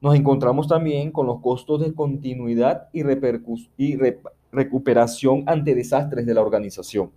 Nos 0.00 0.14
encontramos 0.14 0.66
también 0.66 1.12
con 1.12 1.26
los 1.26 1.40
costos 1.40 1.80
de 1.80 1.94
continuidad 1.94 2.88
y, 2.92 3.02
recuperación 4.52 5.44
ante 5.46 5.74
desastres 5.74 6.24
de 6.24 6.34
la 6.34 6.40
organización. 6.40 7.10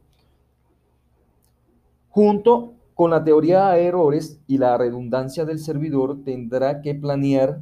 Junto 2.09 2.73
con 2.93 3.09
la 3.09 3.23
teoría 3.23 3.69
de 3.69 3.85
errores 3.85 4.39
y 4.47 4.57
la 4.57 4.77
redundancia 4.77 5.45
del 5.45 5.59
servidor, 5.59 6.23
tendrá 6.23 6.81
que 6.81 6.93
planear 6.93 7.61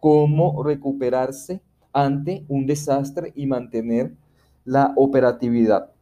cómo 0.00 0.62
recuperarse 0.62 1.62
ante 1.92 2.44
un 2.48 2.66
desastre 2.66 3.32
y 3.36 3.46
mantener 3.46 4.14
la 4.64 4.92
operatividad. 4.96 5.92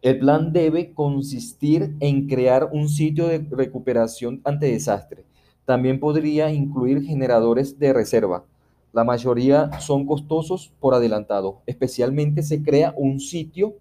El 0.00 0.20
plan 0.20 0.52
debe 0.52 0.94
consistir 0.94 1.94
en 2.00 2.28
crear 2.28 2.70
un 2.72 2.88
sitio 2.88 3.26
de 3.28 3.46
recuperación 3.50 4.40
ante 4.44 4.66
desastre. 4.66 5.24
También 5.64 6.00
podría 6.00 6.52
incluir 6.52 7.02
generadores 7.02 7.78
de 7.78 7.92
reserva. 7.92 8.44
La 8.92 9.04
mayoría 9.04 9.80
son 9.80 10.04
costosos 10.06 10.72
por 10.80 10.94
adelantado. 10.94 11.62
Especialmente 11.66 12.42
se 12.42 12.62
crea 12.62 12.92
un 12.96 13.20
sitio 13.20 13.74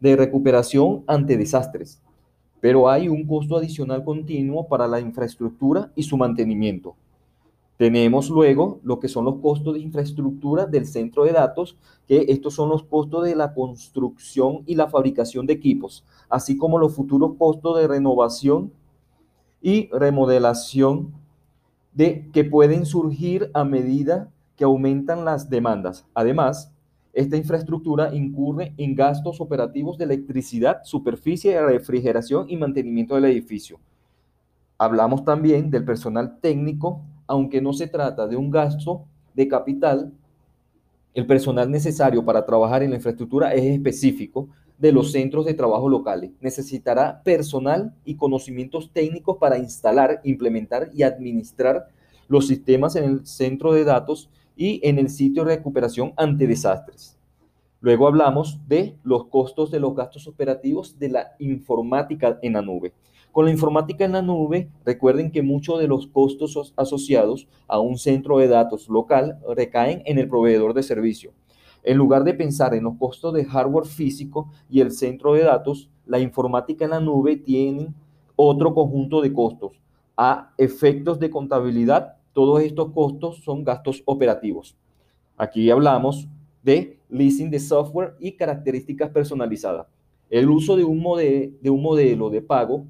de 0.00 0.16
recuperación 0.16 1.02
ante 1.06 1.36
desastres. 1.36 2.02
Pero 2.60 2.88
hay 2.88 3.08
un 3.08 3.26
costo 3.26 3.56
adicional 3.56 4.04
continuo 4.04 4.68
para 4.68 4.86
la 4.86 5.00
infraestructura 5.00 5.90
y 5.96 6.02
su 6.02 6.16
mantenimiento. 6.16 6.94
Tenemos 7.76 8.30
luego 8.30 8.78
lo 8.84 9.00
que 9.00 9.08
son 9.08 9.24
los 9.24 9.36
costos 9.40 9.74
de 9.74 9.80
infraestructura 9.80 10.66
del 10.66 10.86
centro 10.86 11.24
de 11.24 11.32
datos, 11.32 11.76
que 12.06 12.26
estos 12.28 12.54
son 12.54 12.68
los 12.68 12.84
costos 12.84 13.24
de 13.24 13.34
la 13.34 13.52
construcción 13.52 14.62
y 14.66 14.76
la 14.76 14.88
fabricación 14.88 15.46
de 15.46 15.54
equipos, 15.54 16.04
así 16.28 16.56
como 16.56 16.78
los 16.78 16.94
futuros 16.94 17.32
costos 17.36 17.76
de 17.78 17.88
renovación 17.88 18.72
y 19.64 19.88
remodelación 19.90 21.14
de, 21.94 22.30
que 22.34 22.44
pueden 22.44 22.84
surgir 22.84 23.50
a 23.54 23.64
medida 23.64 24.28
que 24.56 24.64
aumentan 24.64 25.24
las 25.24 25.48
demandas. 25.48 26.04
Además, 26.12 26.70
esta 27.14 27.38
infraestructura 27.38 28.14
incurre 28.14 28.74
en 28.76 28.94
gastos 28.94 29.40
operativos 29.40 29.96
de 29.96 30.04
electricidad, 30.04 30.82
superficie, 30.84 31.58
refrigeración 31.62 32.44
y 32.50 32.58
mantenimiento 32.58 33.14
del 33.14 33.24
edificio. 33.24 33.80
Hablamos 34.76 35.24
también 35.24 35.70
del 35.70 35.84
personal 35.84 36.38
técnico 36.42 37.00
aunque 37.26 37.62
no 37.62 37.72
se 37.72 37.86
trata 37.86 38.26
de 38.26 38.36
un 38.36 38.50
gasto 38.50 39.06
de 39.32 39.48
capital, 39.48 40.12
el 41.14 41.26
personal 41.26 41.70
necesario 41.70 42.22
para 42.22 42.44
trabajar 42.44 42.82
en 42.82 42.90
la 42.90 42.96
infraestructura 42.96 43.54
es 43.54 43.64
específico 43.64 44.48
de 44.78 44.92
los 44.92 45.12
centros 45.12 45.46
de 45.46 45.54
trabajo 45.54 45.88
locales. 45.88 46.30
Necesitará 46.40 47.22
personal 47.22 47.94
y 48.04 48.16
conocimientos 48.16 48.90
técnicos 48.92 49.38
para 49.38 49.58
instalar, 49.58 50.20
implementar 50.24 50.90
y 50.92 51.02
administrar 51.02 51.88
los 52.28 52.46
sistemas 52.46 52.96
en 52.96 53.04
el 53.04 53.26
centro 53.26 53.72
de 53.72 53.84
datos 53.84 54.30
y 54.56 54.80
en 54.86 54.98
el 54.98 55.08
sitio 55.10 55.44
de 55.44 55.56
recuperación 55.56 56.12
ante 56.16 56.46
desastres. 56.46 57.18
Luego 57.80 58.06
hablamos 58.06 58.60
de 58.66 58.96
los 59.02 59.26
costos 59.26 59.70
de 59.70 59.78
los 59.78 59.94
gastos 59.94 60.26
operativos 60.26 60.98
de 60.98 61.10
la 61.10 61.32
informática 61.38 62.38
en 62.40 62.54
la 62.54 62.62
nube. 62.62 62.94
Con 63.30 63.44
la 63.44 63.50
informática 63.50 64.04
en 64.04 64.12
la 64.12 64.22
nube, 64.22 64.70
recuerden 64.84 65.30
que 65.30 65.42
muchos 65.42 65.80
de 65.80 65.88
los 65.88 66.06
costos 66.06 66.72
asociados 66.76 67.48
a 67.66 67.80
un 67.80 67.98
centro 67.98 68.38
de 68.38 68.48
datos 68.48 68.88
local 68.88 69.38
recaen 69.54 70.02
en 70.06 70.18
el 70.18 70.28
proveedor 70.28 70.72
de 70.72 70.82
servicio. 70.82 71.32
En 71.84 71.98
lugar 71.98 72.24
de 72.24 72.32
pensar 72.32 72.74
en 72.74 72.84
los 72.84 72.96
costos 72.96 73.34
de 73.34 73.44
hardware 73.44 73.84
físico 73.84 74.50
y 74.70 74.80
el 74.80 74.90
centro 74.90 75.34
de 75.34 75.42
datos, 75.42 75.90
la 76.06 76.18
informática 76.18 76.86
en 76.86 76.92
la 76.92 77.00
nube 77.00 77.36
tiene 77.36 77.92
otro 78.36 78.74
conjunto 78.74 79.20
de 79.20 79.32
costos. 79.32 79.72
A 80.16 80.52
efectos 80.56 81.20
de 81.20 81.28
contabilidad, 81.28 82.16
todos 82.32 82.62
estos 82.62 82.90
costos 82.92 83.44
son 83.44 83.64
gastos 83.64 84.02
operativos. 84.06 84.76
Aquí 85.36 85.70
hablamos 85.70 86.26
de 86.62 86.98
leasing 87.10 87.50
de 87.50 87.60
software 87.60 88.14
y 88.18 88.32
características 88.32 89.10
personalizadas. 89.10 89.86
El 90.30 90.48
uso 90.48 90.76
de 90.76 90.84
un, 90.84 91.02
de 91.60 91.70
un 91.70 91.82
modelo 91.82 92.30
de 92.30 92.40
pago 92.40 92.86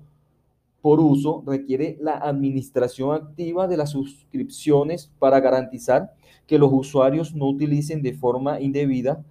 por 0.85 1.01
uso 1.01 1.43
requiere 1.47 1.97
la 1.99 2.19
administración 2.19 3.15
activa 3.15 3.67
de 3.67 3.79
las 3.79 3.93
suscripciones 3.93 5.11
para 5.19 5.41
garantizar 5.41 6.13
que 6.47 6.59
los 6.59 6.71
usuarios 6.75 7.35
no 7.35 7.49
utilicen 7.49 8.03
de 8.03 8.13
forma 8.13 8.61
indebida 8.61 9.25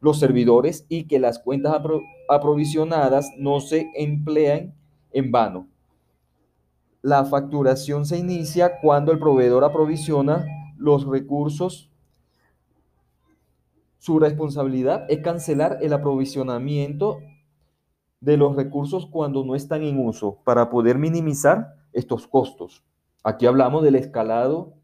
los 0.00 0.18
servidores 0.18 0.84
y 0.88 1.04
que 1.04 1.20
las 1.20 1.38
cuentas 1.38 1.80
aprovisionadas 2.28 3.30
no 3.38 3.60
se 3.60 3.88
emplean 3.94 4.74
en 5.12 5.30
vano. 5.30 5.68
La 7.02 7.24
facturación 7.24 8.04
se 8.04 8.18
inicia 8.18 8.80
cuando 8.82 9.12
el 9.12 9.20
proveedor 9.20 9.62
aprovisiona 9.62 10.44
los 10.76 11.06
recursos. 11.06 11.88
Su 13.98 14.18
responsabilidad 14.18 15.06
es 15.08 15.20
cancelar 15.20 15.78
el 15.82 15.92
aprovisionamiento 15.92 17.20
de 18.24 18.38
los 18.38 18.56
recursos 18.56 19.06
cuando 19.06 19.44
no 19.44 19.54
están 19.54 19.82
en 19.82 20.04
uso 20.04 20.38
para 20.44 20.70
poder 20.70 20.98
minimizar 20.98 21.74
estos 21.92 22.26
costos. 22.26 22.82
Aquí 23.22 23.44
hablamos 23.44 23.82
del 23.82 23.96
escalado 23.96 24.74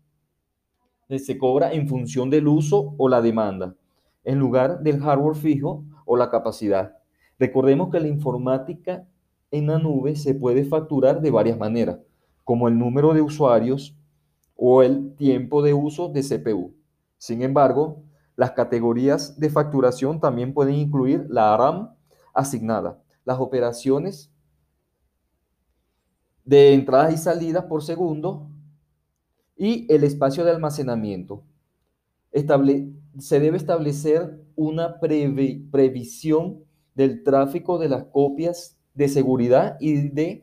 que 1.09 1.19
se 1.19 1.39
cobra 1.39 1.73
en 1.73 1.89
función 1.89 2.29
del 2.29 2.47
uso 2.47 2.95
o 2.99 3.09
la 3.09 3.23
demanda, 3.23 3.75
en 4.25 4.39
lugar 4.39 4.81
del 4.81 5.01
hardware 5.01 5.37
fijo 5.37 5.85
o 6.05 6.17
la 6.17 6.31
capacidad. 6.31 6.97
Recordemos 7.39 7.91
que 7.91 8.01
la 8.01 8.09
informática 8.09 9.09
en 9.51 9.67
la 9.69 9.79
nube 9.79 10.17
se 10.17 10.35
puede 10.35 10.65
facturar 10.65 11.23
de 11.23 11.31
varias 11.31 11.59
maneras, 11.59 11.99
como 12.45 12.69
el 12.69 12.79
número 12.79 13.15
de 13.15 13.23
usuarios 13.23 13.97
o 14.55 14.83
el 14.83 15.15
tiempo 15.17 15.63
de 15.63 15.73
uso 15.73 16.09
de 16.09 16.23
CPU. 16.23 16.75
Sin 17.17 17.43
embargo, 17.43 18.03
las 18.37 18.53
categorías 18.53 19.41
de 19.41 19.49
facturación 19.49 20.21
también 20.21 20.53
pueden 20.53 20.75
incluir 20.75 21.27
la 21.31 21.57
RAM 21.57 21.95
asignada, 22.35 23.03
las 23.25 23.39
operaciones 23.39 24.31
de 26.45 26.75
entradas 26.75 27.15
y 27.15 27.17
salidas 27.17 27.65
por 27.65 27.83
segundo 27.83 28.51
y 29.57 29.87
el 29.93 30.05
espacio 30.05 30.45
de 30.45 30.51
almacenamiento. 30.51 31.45
se 33.19 33.41
debe 33.41 33.57
establecer 33.57 34.43
una 34.57 34.99
previsión 35.01 36.65
del 36.95 37.23
tráfico 37.23 37.79
de 37.79 37.89
las 37.89 38.05
copias 38.05 38.79
de 38.95 39.09
seguridad 39.09 39.77
y 39.81 40.09
de 40.09 40.43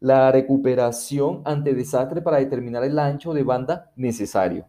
la 0.00 0.30
recuperación 0.32 1.42
ante 1.44 1.74
desastre 1.74 2.22
para 2.22 2.38
determinar 2.38 2.84
el 2.84 2.98
ancho 2.98 3.32
de 3.32 3.42
banda 3.42 3.92
necesario. 3.96 4.66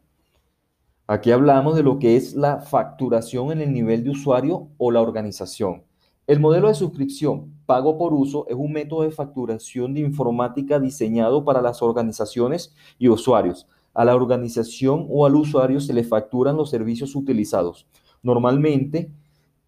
Aquí 1.08 1.32
hablamos 1.32 1.76
de 1.76 1.84
lo 1.84 2.00
que 2.00 2.18
es 2.18 2.36
la 2.36 2.60
facturación 2.60 3.52
en 3.52 3.62
el 3.62 3.74
nivel 3.74 4.04
de 4.04 4.10
usuario 4.10 4.70
o 4.78 4.92
la 4.92 5.02
organización. 5.02 5.87
El 6.28 6.42
modelo 6.42 6.68
de 6.68 6.74
suscripción 6.74 7.54
pago 7.66 7.98
por 7.98 8.14
uso 8.14 8.46
es 8.50 8.56
un 8.56 8.74
método 8.74 9.04
de 9.04 9.12
facturación 9.12 9.94
de 9.94 10.02
informática 10.02 10.78
diseñado 10.78 11.46
para 11.46 11.62
las 11.62 11.82
organizaciones 11.82 12.76
y 13.00 13.08
usuarios. 13.08 13.66
A 13.94 14.04
la 14.04 14.14
organización 14.14 15.08
o 15.10 15.26
al 15.26 15.38
usuario 15.38 15.80
se 15.80 15.94
le 15.94 16.04
facturan 16.04 16.58
los 16.58 16.70
servicios 16.70 17.16
utilizados, 17.16 17.88
normalmente 18.22 19.10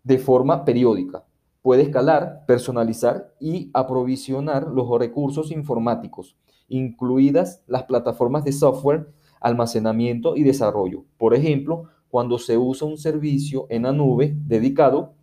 de 0.03 0.17
forma 0.17 0.65
periódica. 0.65 1.23
Puede 1.61 1.83
escalar, 1.83 2.43
personalizar 2.45 3.33
y 3.39 3.71
aprovisionar 3.73 4.67
los 4.67 4.85
recursos 4.99 5.51
informáticos, 5.51 6.35
incluidas 6.67 7.63
las 7.67 7.83
plataformas 7.83 8.43
de 8.43 8.51
software, 8.51 9.13
almacenamiento 9.39 10.35
y 10.35 10.43
desarrollo. 10.43 11.05
Por 11.17 11.33
ejemplo, 11.33 11.83
cuando 12.09 12.37
se 12.37 12.57
usa 12.57 12.85
un 12.85 12.97
servicio 12.97 13.65
en 13.69 13.83
la 13.83 13.93
nube 13.93 14.35
dedicado, 14.45 15.13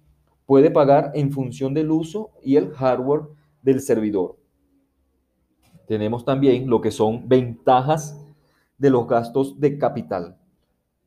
puede 0.47 0.71
pagar 0.71 1.11
en 1.15 1.33
función 1.33 1.75
del 1.75 1.91
uso 1.91 2.31
y 2.43 2.57
el 2.57 2.71
hardware 2.71 3.23
del 3.63 3.81
servidor. 3.81 4.39
Tenemos 5.87 6.25
también 6.25 6.69
lo 6.69 6.81
que 6.81 6.91
son 6.91 7.29
ventajas 7.29 8.25
de 8.79 8.91
los 8.91 9.07
gastos 9.07 9.61
de 9.61 9.79
capital. 9.79 10.37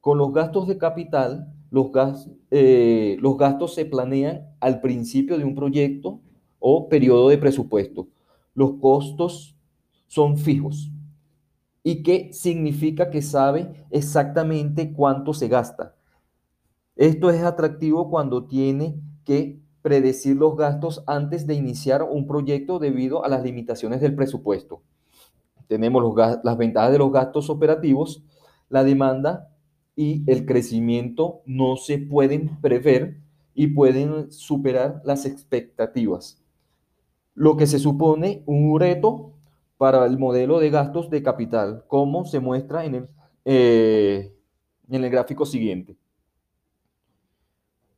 Con 0.01 0.17
los 0.17 0.33
gastos 0.33 0.67
de 0.67 0.77
capital, 0.77 1.53
los, 1.71 1.89
eh, 2.51 3.17
los 3.19 3.37
gastos 3.37 3.75
se 3.75 3.85
planean 3.85 4.47
al 4.59 4.81
principio 4.81 5.37
de 5.37 5.45
un 5.45 5.55
proyecto 5.55 6.21
o 6.59 6.89
periodo 6.89 7.29
de 7.29 7.37
presupuesto. 7.37 8.07
Los 8.53 8.73
costos 8.73 9.55
son 10.07 10.37
fijos. 10.37 10.91
¿Y 11.83 12.03
qué 12.03 12.31
significa 12.33 13.09
que 13.09 13.21
sabe 13.21 13.85
exactamente 13.89 14.91
cuánto 14.93 15.33
se 15.33 15.47
gasta? 15.47 15.95
Esto 16.95 17.29
es 17.29 17.41
atractivo 17.43 18.09
cuando 18.09 18.45
tiene 18.45 18.99
predecir 19.81 20.35
los 20.35 20.55
gastos 20.57 21.03
antes 21.07 21.47
de 21.47 21.55
iniciar 21.55 22.03
un 22.03 22.27
proyecto 22.27 22.79
debido 22.79 23.23
a 23.23 23.29
las 23.29 23.43
limitaciones 23.43 24.01
del 24.01 24.15
presupuesto. 24.15 24.81
Tenemos 25.67 26.03
las 26.43 26.57
ventajas 26.57 26.91
de 26.91 26.97
los 26.97 27.11
gastos 27.11 27.49
operativos, 27.49 28.23
la 28.69 28.83
demanda 28.83 29.49
y 29.95 30.23
el 30.31 30.45
crecimiento 30.45 31.41
no 31.45 31.75
se 31.75 31.97
pueden 31.97 32.59
prever 32.61 33.17
y 33.53 33.67
pueden 33.67 34.31
superar 34.31 35.01
las 35.05 35.25
expectativas. 35.25 36.41
Lo 37.35 37.55
que 37.55 37.67
se 37.67 37.79
supone 37.79 38.43
un 38.45 38.79
reto 38.79 39.33
para 39.77 40.05
el 40.05 40.17
modelo 40.17 40.59
de 40.59 40.69
gastos 40.69 41.09
de 41.09 41.23
capital, 41.23 41.83
como 41.87 42.25
se 42.25 42.39
muestra 42.39 42.83
en 42.85 42.95
el, 42.95 43.09
eh, 43.45 44.33
en 44.89 45.03
el 45.03 45.09
gráfico 45.09 45.45
siguiente. 45.45 45.95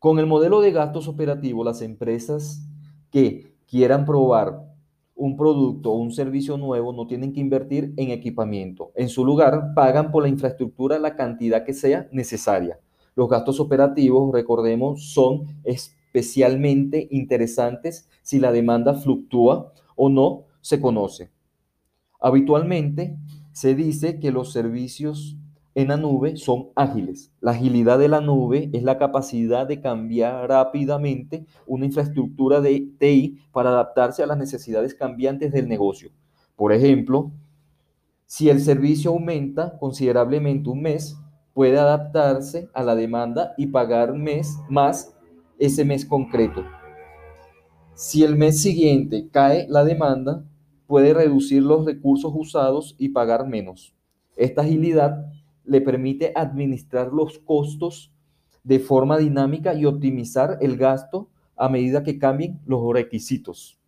Con 0.02 0.18
el 0.18 0.26
modelo 0.26 0.62
de 0.62 0.72
gastos 0.72 1.08
operativos, 1.08 1.64
las 1.64 1.84
empresas 1.84 2.68
que 3.12 3.54
quieran 3.68 4.04
probar 4.04 4.74
un 5.14 5.38
producto 5.38 5.92
o 5.92 5.98
un 6.00 6.12
servicio 6.12 6.58
nuevo 6.58 6.92
no 6.92 7.06
tienen 7.06 7.34
que 7.34 7.40
invertir 7.40 7.94
en 7.98 8.10
equipamiento. 8.10 8.92
En 8.96 9.10
su 9.10 9.24
lugar, 9.24 9.76
pagan 9.76 10.10
por 10.10 10.24
la 10.24 10.30
infraestructura 10.30 10.98
la 10.98 11.16
cantidad 11.16 11.64
que 11.64 11.74
sea 11.74 12.10
necesaria. 12.12 12.80
Los 13.14 13.30
gastos 13.30 13.60
operativos, 13.60 14.34
recordemos, 14.34 15.14
son 15.14 15.62
especialmente 15.64 17.08
interesantes 17.12 18.10
si 18.24 18.40
la 18.40 18.52
demanda 18.52 18.96
fluctúa 18.96 19.72
o 19.96 20.10
no 20.10 20.46
se 20.62 20.82
conoce. 20.82 21.30
Habitualmente 22.20 23.20
se 23.52 23.76
dice 23.76 24.20
que 24.20 24.32
los 24.32 24.52
servicios 24.52 25.38
en 25.74 25.88
la 25.88 25.98
nube 25.98 26.36
son 26.38 26.70
ágiles. 26.76 27.32
La 27.40 27.52
agilidad 27.52 27.98
de 27.98 28.10
la 28.10 28.22
nube 28.22 28.70
es 28.74 28.84
la 28.84 28.98
capacidad 28.98 29.66
de 29.68 29.80
cambiar 29.80 30.50
rápidamente 30.50 31.46
una 31.66 31.86
infraestructura 31.86 32.60
de 32.60 32.90
TI 32.98 33.40
para 33.52 33.70
adaptarse 33.70 34.22
a 34.22 34.28
las 34.28 34.38
necesidades 34.38 34.94
cambiantes 34.94 35.54
del 35.54 35.70
negocio. 35.70 36.12
Por 36.56 36.74
ejemplo, 36.74 37.32
si 38.26 38.50
el 38.50 38.62
servicio 38.62 39.12
aumenta 39.12 39.78
considerablemente 39.78 40.70
un 40.70 40.82
mes, 40.82 41.18
puede 41.54 41.78
adaptarse 41.78 42.70
a 42.74 42.84
la 42.84 42.96
demanda 42.96 43.54
y 43.58 43.68
pagar 43.68 44.14
mes 44.14 44.58
más 44.70 45.16
ese 45.60 45.86
mes 45.86 46.06
concreto. 46.06 46.64
Si 47.94 48.24
el 48.24 48.36
mes 48.36 48.62
siguiente 48.62 49.30
cae 49.32 49.68
la 49.70 49.84
demanda, 49.84 50.44
puede 50.88 51.14
reducir 51.14 51.64
los 51.64 51.86
recursos 51.86 52.32
usados 52.36 52.96
y 52.98 53.10
pagar 53.10 53.48
menos. 53.48 53.94
Esta 54.36 54.62
agilidad 54.62 55.31
le 55.66 55.82
permite 55.82 56.32
administrar 56.36 57.12
los 57.12 57.40
costos 57.40 58.14
de 58.64 58.80
forma 58.80 59.18
dinámica 59.18 59.74
y 59.74 59.86
optimizar 59.86 60.58
el 60.62 60.78
gasto 60.78 61.30
a 61.56 61.70
medida 61.70 62.04
que 62.04 62.18
cambien 62.18 62.60
los 62.66 62.82
requisitos. 62.94 63.80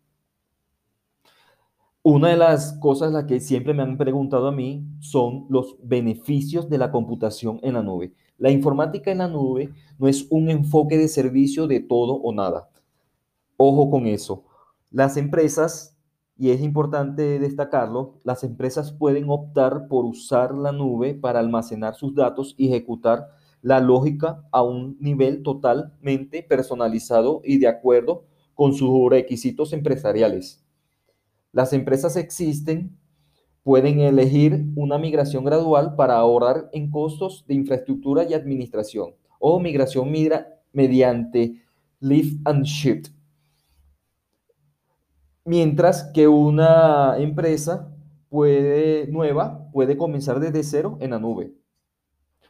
Una 2.02 2.28
de 2.28 2.36
las 2.36 2.74
cosas 2.74 3.12
las 3.12 3.24
que 3.24 3.40
siempre 3.40 3.72
me 3.72 3.82
han 3.82 3.96
preguntado 3.96 4.48
a 4.48 4.52
mí 4.52 4.84
son 5.00 5.46
los 5.48 5.76
beneficios 5.82 6.68
de 6.68 6.76
la 6.76 6.90
computación 6.90 7.60
en 7.62 7.74
la 7.74 7.82
nube. 7.82 8.12
La 8.36 8.50
informática 8.50 9.10
en 9.10 9.18
la 9.18 9.28
nube 9.28 9.72
no 9.98 10.06
es 10.06 10.26
un 10.28 10.50
enfoque 10.50 10.98
de 10.98 11.08
servicio 11.08 11.66
de 11.66 11.80
todo 11.80 12.14
o 12.16 12.34
nada. 12.34 12.68
Ojo 13.56 13.90
con 13.90 14.06
eso. 14.06 14.44
Las 14.90 15.16
empresas 15.16 15.93
y 16.36 16.50
es 16.50 16.60
importante 16.60 17.38
destacarlo, 17.38 18.20
las 18.24 18.42
empresas 18.44 18.92
pueden 18.92 19.26
optar 19.28 19.86
por 19.88 20.04
usar 20.04 20.54
la 20.54 20.72
nube 20.72 21.14
para 21.14 21.38
almacenar 21.38 21.94
sus 21.94 22.14
datos 22.14 22.54
y 22.56 22.68
ejecutar 22.68 23.28
la 23.62 23.80
lógica 23.80 24.44
a 24.50 24.62
un 24.62 24.96
nivel 25.00 25.42
totalmente 25.42 26.42
personalizado 26.42 27.40
y 27.44 27.58
de 27.58 27.68
acuerdo 27.68 28.24
con 28.54 28.74
sus 28.74 28.90
requisitos 29.10 29.72
empresariales. 29.72 30.64
Las 31.52 31.72
empresas 31.72 32.16
existen 32.16 32.98
pueden 33.64 34.00
elegir 34.00 34.66
una 34.76 34.98
migración 34.98 35.44
gradual 35.44 35.96
para 35.96 36.16
ahorrar 36.16 36.68
en 36.72 36.90
costos 36.90 37.44
de 37.48 37.54
infraestructura 37.54 38.24
y 38.24 38.34
administración 38.34 39.14
o 39.40 39.58
migración 39.58 40.12
mediante 40.72 41.62
lift 41.98 42.46
and 42.46 42.64
shift 42.64 43.08
Mientras 45.46 46.04
que 46.14 46.26
una 46.26 47.18
empresa 47.18 47.92
puede, 48.30 49.06
nueva 49.08 49.70
puede 49.72 49.96
comenzar 49.98 50.40
desde 50.40 50.62
cero 50.62 50.96
en 51.00 51.10
la 51.10 51.18
nube. 51.18 51.52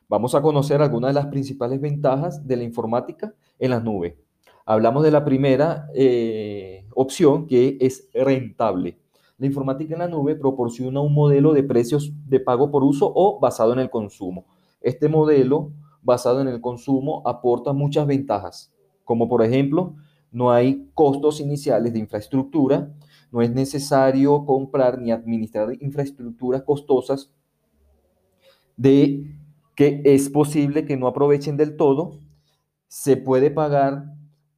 Vamos 0.08 0.36
a 0.36 0.42
conocer 0.42 0.80
algunas 0.80 1.10
de 1.10 1.14
las 1.14 1.26
principales 1.26 1.80
ventajas 1.80 2.46
de 2.46 2.56
la 2.56 2.62
informática 2.62 3.34
en 3.58 3.70
la 3.70 3.80
nube. 3.80 4.16
Hablamos 4.64 5.02
de 5.02 5.10
la 5.10 5.24
primera 5.24 5.88
eh, 5.92 6.86
opción 6.94 7.48
que 7.48 7.78
es 7.80 8.08
rentable. 8.14 9.00
La 9.38 9.46
informática 9.46 9.94
en 9.94 9.98
la 9.98 10.08
nube 10.08 10.36
proporciona 10.36 11.00
un 11.00 11.12
modelo 11.12 11.52
de 11.52 11.64
precios 11.64 12.12
de 12.26 12.38
pago 12.38 12.70
por 12.70 12.84
uso 12.84 13.12
o 13.12 13.40
basado 13.40 13.72
en 13.72 13.80
el 13.80 13.90
consumo. 13.90 14.46
Este 14.80 15.08
modelo 15.08 15.72
basado 16.00 16.40
en 16.40 16.46
el 16.48 16.60
consumo 16.60 17.22
aporta 17.26 17.72
muchas 17.72 18.06
ventajas, 18.06 18.72
como 19.02 19.28
por 19.28 19.42
ejemplo 19.42 19.96
no 20.34 20.50
hay 20.50 20.90
costos 20.94 21.40
iniciales 21.40 21.92
de 21.92 22.00
infraestructura, 22.00 22.92
no 23.30 23.40
es 23.40 23.52
necesario 23.52 24.44
comprar 24.44 25.00
ni 25.00 25.12
administrar 25.12 25.72
infraestructuras 25.80 26.62
costosas 26.62 27.32
de 28.76 29.32
que 29.76 30.02
es 30.04 30.28
posible 30.28 30.84
que 30.84 30.96
no 30.96 31.06
aprovechen 31.06 31.56
del 31.56 31.76
todo, 31.76 32.18
se 32.88 33.16
puede 33.16 33.52
pagar 33.52 34.06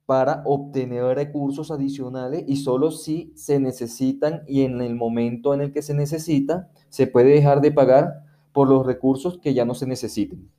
para 0.06 0.42
obtener 0.46 1.04
recursos 1.14 1.70
adicionales 1.70 2.44
y 2.46 2.56
solo 2.56 2.90
si 2.90 3.32
se 3.36 3.60
necesitan 3.60 4.44
y 4.46 4.62
en 4.62 4.80
el 4.80 4.94
momento 4.94 5.52
en 5.52 5.60
el 5.60 5.72
que 5.72 5.82
se 5.82 5.92
necesita, 5.92 6.70
se 6.88 7.06
puede 7.06 7.30
dejar 7.30 7.60
de 7.60 7.72
pagar 7.72 8.24
por 8.52 8.66
los 8.66 8.86
recursos 8.86 9.38
que 9.38 9.52
ya 9.52 9.66
no 9.66 9.74
se 9.74 9.86
necesiten. 9.86 10.50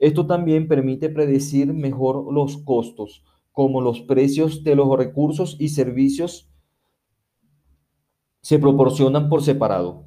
Esto 0.00 0.26
también 0.26 0.66
permite 0.66 1.10
predecir 1.10 1.72
mejor 1.72 2.32
los 2.32 2.56
costos, 2.58 3.22
como 3.52 3.80
los 3.80 4.00
precios 4.00 4.64
de 4.64 4.74
los 4.74 4.96
recursos 4.96 5.56
y 5.60 5.68
servicios 5.68 6.50
se 8.40 8.58
proporcionan 8.58 9.28
por 9.28 9.42
separado. 9.42 10.06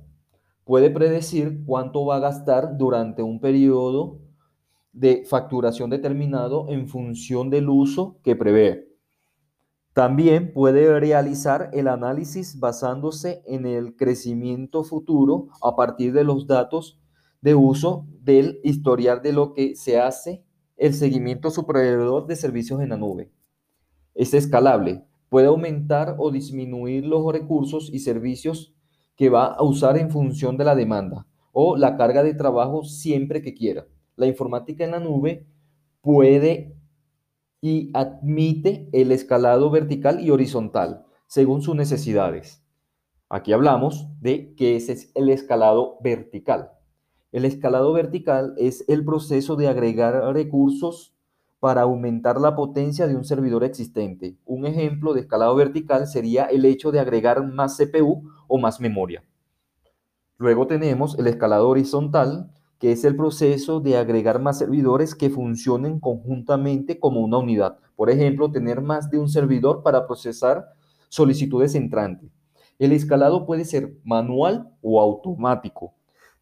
Puede 0.65 0.89
predecir 0.89 1.63
cuánto 1.65 2.05
va 2.05 2.17
a 2.17 2.19
gastar 2.19 2.77
durante 2.77 3.21
un 3.21 3.39
periodo 3.39 4.19
de 4.91 5.23
facturación 5.25 5.89
determinado 5.89 6.67
en 6.69 6.87
función 6.87 7.49
del 7.49 7.69
uso 7.69 8.19
que 8.23 8.35
prevé. 8.35 8.89
También 9.93 10.51
puede 10.53 10.99
realizar 10.99 11.69
el 11.71 11.87
análisis 11.87 12.59
basándose 12.59 13.41
en 13.45 13.65
el 13.65 13.95
crecimiento 13.95 14.83
futuro 14.83 15.47
a 15.61 15.75
partir 15.75 16.11
de 16.11 16.23
los 16.23 16.47
datos 16.47 16.99
de 17.41 17.55
uso 17.55 18.05
del 18.21 18.59
historial 18.63 19.21
de 19.21 19.31
lo 19.31 19.53
que 19.53 19.75
se 19.75 19.99
hace 19.99 20.43
el 20.77 20.93
seguimiento 20.93 21.47
a 21.47 21.51
su 21.51 21.65
proveedor 21.65 22.27
de 22.27 22.35
servicios 22.35 22.81
en 22.81 22.89
la 22.89 22.97
nube. 22.97 23.31
Es 24.13 24.33
escalable, 24.33 25.05
puede 25.29 25.47
aumentar 25.47 26.15
o 26.17 26.31
disminuir 26.31 27.05
los 27.05 27.31
recursos 27.31 27.89
y 27.91 27.99
servicios 27.99 28.73
que 29.15 29.29
va 29.29 29.47
a 29.47 29.63
usar 29.63 29.97
en 29.97 30.09
función 30.09 30.57
de 30.57 30.65
la 30.65 30.75
demanda 30.75 31.27
o 31.51 31.77
la 31.77 31.95
carga 31.95 32.23
de 32.23 32.33
trabajo 32.33 32.83
siempre 32.83 33.41
que 33.41 33.53
quiera. 33.53 33.87
La 34.15 34.27
informática 34.27 34.83
en 34.83 34.91
la 34.91 34.99
nube 34.99 35.47
puede 36.01 36.75
y 37.61 37.89
admite 37.93 38.89
el 38.91 39.11
escalado 39.11 39.69
vertical 39.71 40.19
y 40.19 40.29
horizontal 40.29 41.05
según 41.27 41.61
sus 41.61 41.75
necesidades. 41.75 42.63
Aquí 43.29 43.53
hablamos 43.53 44.07
de 44.21 44.53
qué 44.55 44.75
es 44.75 45.11
el 45.15 45.29
escalado 45.29 45.97
vertical. 46.01 46.74
El 47.35 47.43
escalado 47.43 47.91
vertical 47.91 48.53
es 48.55 48.85
el 48.87 49.03
proceso 49.03 49.57
de 49.57 49.67
agregar 49.67 50.13
recursos 50.33 51.13
para 51.59 51.81
aumentar 51.81 52.39
la 52.39 52.55
potencia 52.55 53.07
de 53.07 53.17
un 53.17 53.25
servidor 53.25 53.65
existente. 53.65 54.37
Un 54.45 54.65
ejemplo 54.65 55.13
de 55.13 55.19
escalado 55.19 55.53
vertical 55.53 56.07
sería 56.07 56.45
el 56.45 56.63
hecho 56.63 56.93
de 56.93 57.01
agregar 57.01 57.45
más 57.45 57.75
CPU 57.75 58.23
o 58.47 58.57
más 58.57 58.79
memoria. 58.79 59.21
Luego 60.37 60.65
tenemos 60.65 61.19
el 61.19 61.27
escalado 61.27 61.67
horizontal, 61.67 62.53
que 62.79 62.93
es 62.93 63.03
el 63.03 63.17
proceso 63.17 63.81
de 63.81 63.97
agregar 63.97 64.41
más 64.41 64.57
servidores 64.57 65.13
que 65.13 65.29
funcionen 65.29 65.99
conjuntamente 65.99 67.01
como 67.01 67.19
una 67.19 67.39
unidad. 67.39 67.79
Por 67.97 68.09
ejemplo, 68.09 68.49
tener 68.49 68.79
más 68.79 69.11
de 69.11 69.19
un 69.19 69.27
servidor 69.27 69.83
para 69.83 70.07
procesar 70.07 70.69
solicitudes 71.09 71.75
entrantes. 71.75 72.31
El 72.79 72.93
escalado 72.93 73.45
puede 73.45 73.65
ser 73.65 73.97
manual 74.05 74.71
o 74.81 75.01
automático 75.01 75.94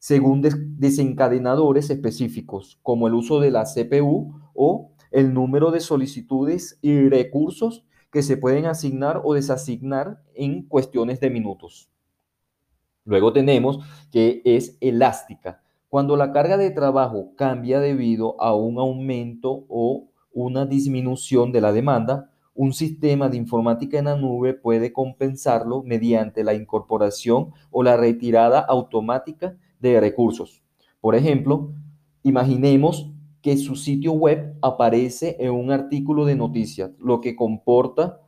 según 0.04 0.42
desencadenadores 0.42 1.90
específicos, 1.90 2.78
como 2.84 3.08
el 3.08 3.14
uso 3.14 3.40
de 3.40 3.52
la 3.52 3.64
CPU 3.64 4.34
o 4.54 4.92
el 5.12 5.34
número 5.34 5.72
de 5.72 5.80
solicitudes 5.80 6.78
y 6.82 7.08
recursos 7.08 7.86
que 8.12 8.22
se 8.22 8.36
pueden 8.36 8.66
asignar 8.66 9.22
o 9.24 9.34
desasignar 9.34 10.22
en 10.36 10.64
cuestiones 10.64 11.22
de 11.22 11.30
minutos. 11.30 11.90
Luego 13.06 13.32
tenemos 13.32 13.80
que 14.12 14.42
es 14.44 14.78
elástica. 14.82 15.62
Cuando 15.88 16.18
la 16.18 16.34
carga 16.34 16.58
de 16.58 16.72
trabajo 16.72 17.32
cambia 17.38 17.80
debido 17.80 18.36
a 18.42 18.54
un 18.54 18.80
aumento 18.80 19.64
o 19.70 20.10
una 20.34 20.66
disminución 20.66 21.54
de 21.54 21.62
la 21.62 21.72
demanda, 21.72 22.30
un 22.54 22.74
sistema 22.74 23.30
de 23.30 23.38
informática 23.38 24.00
en 24.00 24.06
la 24.06 24.18
nube 24.18 24.54
puede 24.54 24.92
compensarlo 24.92 25.82
mediante 25.82 26.44
la 26.44 26.54
incorporación 26.54 27.54
o 27.72 27.84
la 27.84 27.96
retirada 27.96 28.60
automática 28.60 29.56
de 29.92 30.00
recursos. 30.00 30.64
Por 31.02 31.16
ejemplo, 31.16 31.74
imaginemos 32.24 33.12
que 33.42 33.58
su 33.58 33.76
sitio 33.76 34.14
web 34.14 34.56
aparece 34.62 35.36
en 35.40 35.52
un 35.52 35.72
artículo 35.72 36.26
de 36.26 36.36
noticias, 36.36 36.92
lo 36.98 37.20
que 37.20 37.36
comporta 37.36 38.22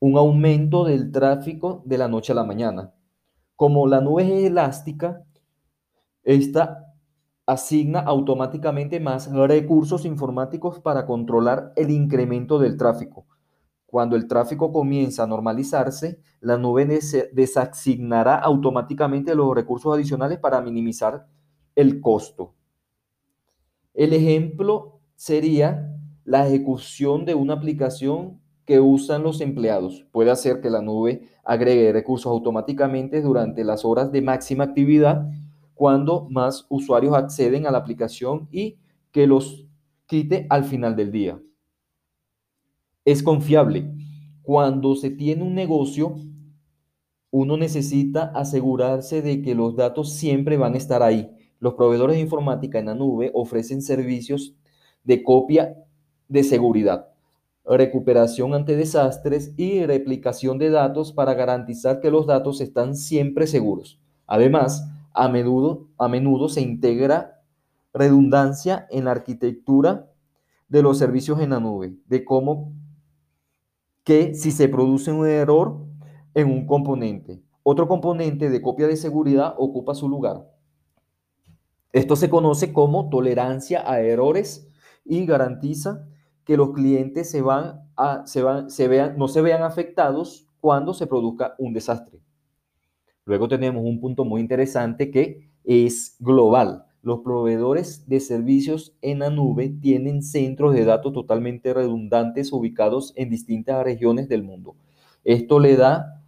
un 0.00 0.16
aumento 0.16 0.84
del 0.84 1.12
tráfico 1.12 1.82
de 1.84 1.98
la 1.98 2.08
noche 2.08 2.32
a 2.32 2.34
la 2.34 2.44
mañana. 2.44 2.92
Como 3.54 3.86
la 3.86 4.00
nube 4.00 4.24
es 4.24 4.46
elástica, 4.46 5.22
esta 6.24 6.92
asigna 7.46 8.00
automáticamente 8.00 8.98
más 8.98 9.30
recursos 9.30 10.04
informáticos 10.04 10.80
para 10.80 11.06
controlar 11.06 11.72
el 11.76 11.90
incremento 11.90 12.58
del 12.58 12.76
tráfico. 12.76 13.26
Cuando 13.90 14.14
el 14.14 14.28
tráfico 14.28 14.72
comienza 14.72 15.24
a 15.24 15.26
normalizarse, 15.26 16.20
la 16.40 16.56
nube 16.56 16.86
desasignará 17.32 18.36
automáticamente 18.36 19.34
los 19.34 19.52
recursos 19.52 19.92
adicionales 19.92 20.38
para 20.38 20.60
minimizar 20.60 21.26
el 21.74 22.00
costo. 22.00 22.54
El 23.92 24.12
ejemplo 24.12 25.00
sería 25.16 25.92
la 26.22 26.46
ejecución 26.46 27.24
de 27.24 27.34
una 27.34 27.54
aplicación 27.54 28.40
que 28.64 28.78
usan 28.78 29.24
los 29.24 29.40
empleados. 29.40 30.06
Puede 30.12 30.30
hacer 30.30 30.60
que 30.60 30.70
la 30.70 30.82
nube 30.82 31.28
agregue 31.42 31.92
recursos 31.92 32.30
automáticamente 32.30 33.20
durante 33.20 33.64
las 33.64 33.84
horas 33.84 34.12
de 34.12 34.22
máxima 34.22 34.62
actividad 34.62 35.28
cuando 35.74 36.28
más 36.30 36.64
usuarios 36.68 37.16
acceden 37.16 37.66
a 37.66 37.72
la 37.72 37.78
aplicación 37.78 38.46
y 38.52 38.78
que 39.10 39.26
los 39.26 39.66
quite 40.06 40.46
al 40.48 40.62
final 40.62 40.94
del 40.94 41.10
día 41.10 41.40
es 43.12 43.22
confiable. 43.22 43.90
Cuando 44.42 44.94
se 44.96 45.10
tiene 45.10 45.42
un 45.42 45.54
negocio, 45.54 46.16
uno 47.30 47.56
necesita 47.56 48.32
asegurarse 48.34 49.22
de 49.22 49.42
que 49.42 49.54
los 49.54 49.76
datos 49.76 50.12
siempre 50.12 50.56
van 50.56 50.74
a 50.74 50.78
estar 50.78 51.02
ahí. 51.02 51.30
Los 51.60 51.74
proveedores 51.74 52.16
de 52.16 52.22
informática 52.22 52.78
en 52.78 52.86
la 52.86 52.94
nube 52.94 53.30
ofrecen 53.34 53.82
servicios 53.82 54.54
de 55.04 55.22
copia 55.22 55.76
de 56.28 56.42
seguridad, 56.42 57.08
recuperación 57.64 58.54
ante 58.54 58.76
desastres 58.76 59.52
y 59.56 59.84
replicación 59.84 60.58
de 60.58 60.70
datos 60.70 61.12
para 61.12 61.34
garantizar 61.34 62.00
que 62.00 62.10
los 62.10 62.26
datos 62.26 62.60
están 62.60 62.96
siempre 62.96 63.46
seguros. 63.46 64.00
Además, 64.26 64.88
a 65.12 65.28
menudo, 65.28 65.88
a 65.98 66.08
menudo 66.08 66.48
se 66.48 66.60
integra 66.60 67.42
redundancia 67.92 68.86
en 68.90 69.04
la 69.04 69.12
arquitectura 69.12 70.08
de 70.68 70.82
los 70.82 70.98
servicios 70.98 71.40
en 71.40 71.50
la 71.50 71.60
nube, 71.60 71.96
de 72.06 72.24
cómo 72.24 72.72
que 74.10 74.34
si 74.34 74.50
se 74.50 74.68
produce 74.68 75.12
un 75.12 75.24
error 75.24 75.86
en 76.34 76.50
un 76.50 76.66
componente, 76.66 77.44
otro 77.62 77.86
componente 77.86 78.50
de 78.50 78.60
copia 78.60 78.88
de 78.88 78.96
seguridad 78.96 79.54
ocupa 79.56 79.94
su 79.94 80.08
lugar. 80.08 80.50
Esto 81.92 82.16
se 82.16 82.28
conoce 82.28 82.72
como 82.72 83.08
tolerancia 83.08 83.88
a 83.88 84.00
errores 84.00 84.68
y 85.04 85.24
garantiza 85.26 86.08
que 86.42 86.56
los 86.56 86.72
clientes 86.72 87.30
se 87.30 87.40
van 87.40 87.88
a, 87.96 88.26
se 88.26 88.42
van, 88.42 88.68
se 88.68 88.88
vean, 88.88 89.16
no 89.16 89.28
se 89.28 89.42
vean 89.42 89.62
afectados 89.62 90.48
cuando 90.58 90.92
se 90.92 91.06
produzca 91.06 91.54
un 91.58 91.72
desastre. 91.72 92.20
Luego 93.24 93.46
tenemos 93.46 93.84
un 93.84 94.00
punto 94.00 94.24
muy 94.24 94.40
interesante 94.40 95.12
que 95.12 95.52
es 95.62 96.16
global. 96.18 96.84
Los 97.02 97.20
proveedores 97.20 98.06
de 98.08 98.20
servicios 98.20 98.94
en 99.00 99.20
la 99.20 99.30
nube 99.30 99.70
tienen 99.80 100.22
centros 100.22 100.74
de 100.74 100.84
datos 100.84 101.14
totalmente 101.14 101.72
redundantes 101.72 102.52
ubicados 102.52 103.14
en 103.16 103.30
distintas 103.30 103.82
regiones 103.82 104.28
del 104.28 104.42
mundo. 104.42 104.76
Esto 105.24 105.60
le 105.60 105.76
da 105.76 106.22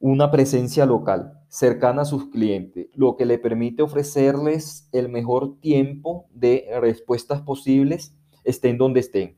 una 0.00 0.30
presencia 0.30 0.84
local 0.84 1.40
cercana 1.48 2.02
a 2.02 2.04
sus 2.04 2.28
clientes, 2.28 2.88
lo 2.94 3.16
que 3.16 3.24
le 3.24 3.38
permite 3.38 3.82
ofrecerles 3.82 4.88
el 4.92 5.08
mejor 5.08 5.58
tiempo 5.60 6.26
de 6.34 6.66
respuestas 6.80 7.40
posibles, 7.40 8.14
estén 8.42 8.76
donde 8.76 9.00
estén. 9.00 9.36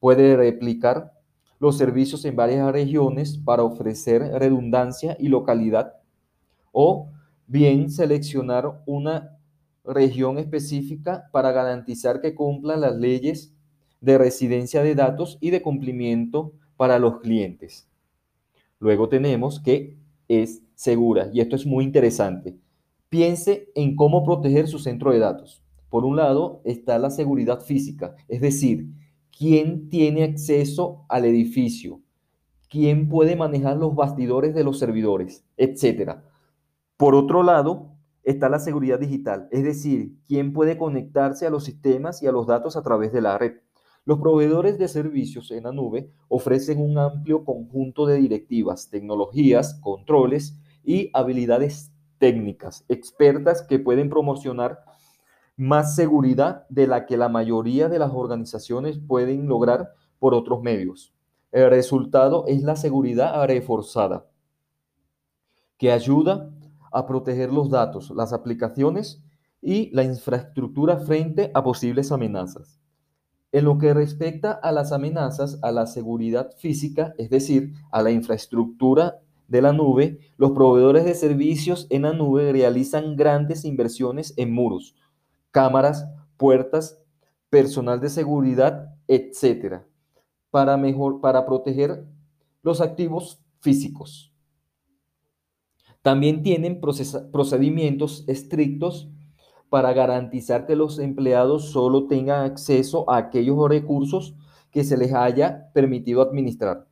Puede 0.00 0.36
replicar 0.36 1.12
los 1.60 1.76
servicios 1.76 2.24
en 2.24 2.34
varias 2.34 2.72
regiones 2.72 3.38
para 3.38 3.62
ofrecer 3.62 4.22
redundancia 4.22 5.16
y 5.20 5.28
localidad 5.28 5.92
o 6.72 7.10
bien 7.46 7.90
seleccionar 7.90 8.82
una 8.86 9.36
región 9.84 10.38
específica 10.38 11.24
para 11.32 11.52
garantizar 11.52 12.20
que 12.20 12.34
cumplan 12.34 12.80
las 12.80 12.96
leyes 12.96 13.54
de 14.00 14.18
residencia 14.18 14.82
de 14.82 14.94
datos 14.94 15.38
y 15.40 15.50
de 15.50 15.62
cumplimiento 15.62 16.52
para 16.76 16.98
los 16.98 17.20
clientes. 17.20 17.88
Luego 18.78 19.08
tenemos 19.08 19.60
que 19.60 19.96
es 20.28 20.62
segura 20.74 21.28
y 21.32 21.40
esto 21.40 21.56
es 21.56 21.66
muy 21.66 21.84
interesante. 21.84 22.56
Piense 23.08 23.70
en 23.74 23.96
cómo 23.96 24.24
proteger 24.24 24.68
su 24.68 24.78
centro 24.78 25.12
de 25.12 25.18
datos. 25.18 25.62
Por 25.90 26.04
un 26.04 26.16
lado 26.16 26.62
está 26.64 26.98
la 26.98 27.10
seguridad 27.10 27.60
física, 27.60 28.14
es 28.28 28.40
decir, 28.40 28.86
quién 29.36 29.88
tiene 29.88 30.22
acceso 30.22 31.04
al 31.08 31.24
edificio, 31.24 32.00
quién 32.68 33.08
puede 33.08 33.34
manejar 33.34 33.76
los 33.76 33.94
bastidores 33.94 34.54
de 34.54 34.62
los 34.62 34.78
servidores, 34.78 35.44
etcétera. 35.56 36.24
Por 36.96 37.14
otro 37.14 37.42
lado, 37.42 37.96
está 38.22 38.48
la 38.48 38.58
seguridad 38.58 38.98
digital, 38.98 39.48
es 39.50 39.64
decir, 39.64 40.14
quién 40.26 40.52
puede 40.52 40.76
conectarse 40.76 41.46
a 41.46 41.50
los 41.50 41.64
sistemas 41.64 42.22
y 42.22 42.26
a 42.26 42.32
los 42.32 42.46
datos 42.46 42.76
a 42.76 42.82
través 42.82 43.12
de 43.12 43.20
la 43.20 43.38
red. 43.38 43.54
Los 44.04 44.18
proveedores 44.18 44.78
de 44.78 44.88
servicios 44.88 45.50
en 45.50 45.64
la 45.64 45.72
nube 45.72 46.10
ofrecen 46.28 46.80
un 46.80 46.98
amplio 46.98 47.44
conjunto 47.44 48.06
de 48.06 48.16
directivas, 48.16 48.88
tecnologías, 48.90 49.78
controles 49.82 50.58
y 50.82 51.10
habilidades 51.12 51.92
técnicas 52.18 52.84
expertas 52.88 53.62
que 53.62 53.78
pueden 53.78 54.10
promocionar 54.10 54.80
más 55.56 55.94
seguridad 55.94 56.66
de 56.68 56.86
la 56.86 57.06
que 57.06 57.16
la 57.16 57.28
mayoría 57.28 57.88
de 57.88 57.98
las 57.98 58.12
organizaciones 58.12 58.98
pueden 58.98 59.46
lograr 59.46 59.90
por 60.18 60.34
otros 60.34 60.62
medios. 60.62 61.14
El 61.52 61.68
resultado 61.70 62.44
es 62.46 62.62
la 62.62 62.76
seguridad 62.76 63.44
reforzada, 63.46 64.26
que 65.76 65.90
ayuda 65.92 66.50
a 66.90 67.06
proteger 67.06 67.52
los 67.52 67.70
datos, 67.70 68.10
las 68.10 68.32
aplicaciones 68.32 69.22
y 69.62 69.90
la 69.90 70.04
infraestructura 70.04 70.98
frente 70.98 71.50
a 71.54 71.62
posibles 71.62 72.12
amenazas. 72.12 72.80
En 73.52 73.64
lo 73.64 73.78
que 73.78 73.94
respecta 73.94 74.52
a 74.52 74.70
las 74.70 74.92
amenazas 74.92 75.58
a 75.62 75.72
la 75.72 75.86
seguridad 75.86 76.52
física, 76.58 77.14
es 77.18 77.30
decir, 77.30 77.72
a 77.90 78.02
la 78.02 78.10
infraestructura 78.10 79.20
de 79.48 79.60
la 79.60 79.72
nube, 79.72 80.20
los 80.36 80.52
proveedores 80.52 81.04
de 81.04 81.14
servicios 81.14 81.88
en 81.90 82.02
la 82.02 82.12
nube 82.12 82.52
realizan 82.52 83.16
grandes 83.16 83.64
inversiones 83.64 84.32
en 84.36 84.52
muros, 84.52 84.94
cámaras, 85.50 86.06
puertas, 86.36 87.02
personal 87.50 88.00
de 88.00 88.08
seguridad, 88.08 88.94
etc., 89.08 89.82
para, 90.50 90.76
mejor, 90.76 91.20
para 91.20 91.44
proteger 91.44 92.04
los 92.62 92.80
activos 92.80 93.40
físicos. 93.60 94.29
También 96.02 96.42
tienen 96.42 96.80
procedimientos 96.80 98.24
estrictos 98.26 99.10
para 99.68 99.92
garantizar 99.92 100.66
que 100.66 100.74
los 100.74 100.98
empleados 100.98 101.70
solo 101.70 102.06
tengan 102.06 102.44
acceso 102.44 103.08
a 103.10 103.18
aquellos 103.18 103.56
recursos 103.68 104.34
que 104.70 104.82
se 104.82 104.96
les 104.96 105.12
haya 105.12 105.70
permitido 105.74 106.22
administrar. 106.22 106.86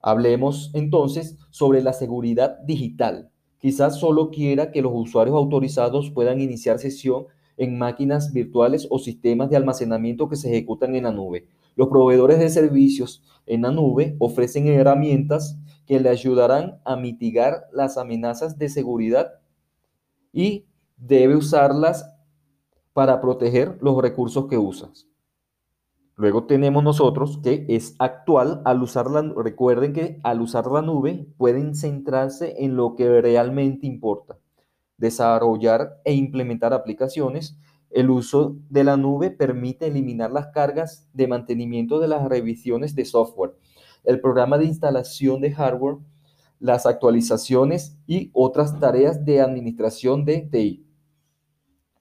Hablemos 0.00 0.70
entonces 0.74 1.36
sobre 1.50 1.82
la 1.82 1.92
seguridad 1.92 2.58
digital. 2.60 3.30
Quizás 3.58 4.00
solo 4.00 4.30
quiera 4.30 4.72
que 4.72 4.82
los 4.82 4.92
usuarios 4.94 5.36
autorizados 5.36 6.10
puedan 6.10 6.40
iniciar 6.40 6.78
sesión 6.78 7.26
en 7.56 7.78
máquinas 7.78 8.32
virtuales 8.32 8.88
o 8.90 8.98
sistemas 8.98 9.50
de 9.50 9.56
almacenamiento 9.56 10.28
que 10.28 10.36
se 10.36 10.48
ejecutan 10.48 10.96
en 10.96 11.04
la 11.04 11.12
nube. 11.12 11.46
Los 11.74 11.88
proveedores 11.88 12.38
de 12.38 12.50
servicios 12.50 13.22
en 13.46 13.62
la 13.62 13.70
nube 13.70 14.16
ofrecen 14.18 14.68
herramientas 14.68 15.58
que 15.86 16.00
le 16.00 16.08
ayudarán 16.08 16.80
a 16.84 16.96
mitigar 16.96 17.66
las 17.72 17.98
amenazas 17.98 18.58
de 18.58 18.68
seguridad 18.68 19.40
y 20.32 20.66
debe 20.96 21.36
usarlas 21.36 22.08
para 22.92 23.20
proteger 23.20 23.78
los 23.80 24.00
recursos 24.00 24.46
que 24.46 24.58
usas. 24.58 25.06
Luego 26.16 26.44
tenemos 26.44 26.84
nosotros 26.84 27.40
que 27.42 27.64
es 27.68 27.96
actual 27.98 28.60
al 28.64 28.82
usar 28.82 29.10
la 29.10 29.22
recuerden 29.22 29.92
que 29.92 30.20
al 30.22 30.40
usar 30.40 30.66
la 30.66 30.82
nube 30.82 31.26
pueden 31.38 31.74
centrarse 31.74 32.54
en 32.58 32.76
lo 32.76 32.94
que 32.94 33.20
realmente 33.20 33.86
importa, 33.86 34.38
desarrollar 34.98 36.00
e 36.04 36.12
implementar 36.12 36.74
aplicaciones. 36.74 37.58
El 37.92 38.10
uso 38.10 38.56
de 38.70 38.84
la 38.84 38.96
nube 38.96 39.30
permite 39.30 39.86
eliminar 39.86 40.32
las 40.32 40.48
cargas 40.48 41.08
de 41.12 41.28
mantenimiento 41.28 42.00
de 42.00 42.08
las 42.08 42.28
revisiones 42.28 42.94
de 42.94 43.04
software 43.04 43.54
el 44.04 44.20
programa 44.20 44.58
de 44.58 44.66
instalación 44.66 45.40
de 45.40 45.52
hardware, 45.52 45.98
las 46.58 46.86
actualizaciones 46.86 47.98
y 48.06 48.30
otras 48.32 48.78
tareas 48.78 49.24
de 49.24 49.40
administración 49.40 50.24
de 50.24 50.40
TI. 50.40 50.86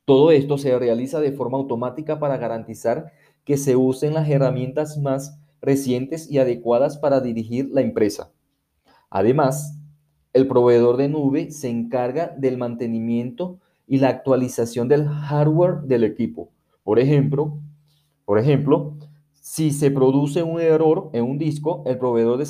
Todo 0.06 0.32
esto 0.32 0.58
se 0.58 0.78
realiza 0.78 1.20
de 1.20 1.32
forma 1.32 1.58
automática 1.58 2.20
para 2.20 2.38
garantizar 2.38 3.12
que 3.44 3.58
se 3.58 3.76
usen 3.76 4.14
las 4.14 4.30
herramientas 4.30 4.98
más 4.98 5.40
recientes 5.62 6.30
y 6.30 6.40
adecuadas 6.40 6.98
para 6.98 7.22
dirigir 7.22 7.70
la 7.72 7.82
empresa. 7.82 8.32
Además, 9.10 9.78
el 10.34 10.48
proveedor 10.48 10.98
de 10.98 11.10
nube 11.10 11.52
se 11.52 11.70
encarga 11.70 12.34
del 12.38 12.58
mantenimiento 12.58 13.60
y 13.92 13.98
la 13.98 14.08
actualización 14.08 14.88
del 14.88 15.06
hardware 15.06 15.82
del 15.82 16.06
equipo. 16.06 16.50
Por 16.82 16.98
ejemplo, 16.98 17.58
por 18.24 18.40
ejemplo, 18.40 18.96
si 19.34 19.72
se 19.72 19.92
produce 19.92 20.44
un 20.44 20.62
error 20.62 21.10
en 21.12 21.26
un 21.26 21.38
disco, 21.38 21.84
el 21.86 21.98
proveedor 21.98 22.38
de, 22.38 22.46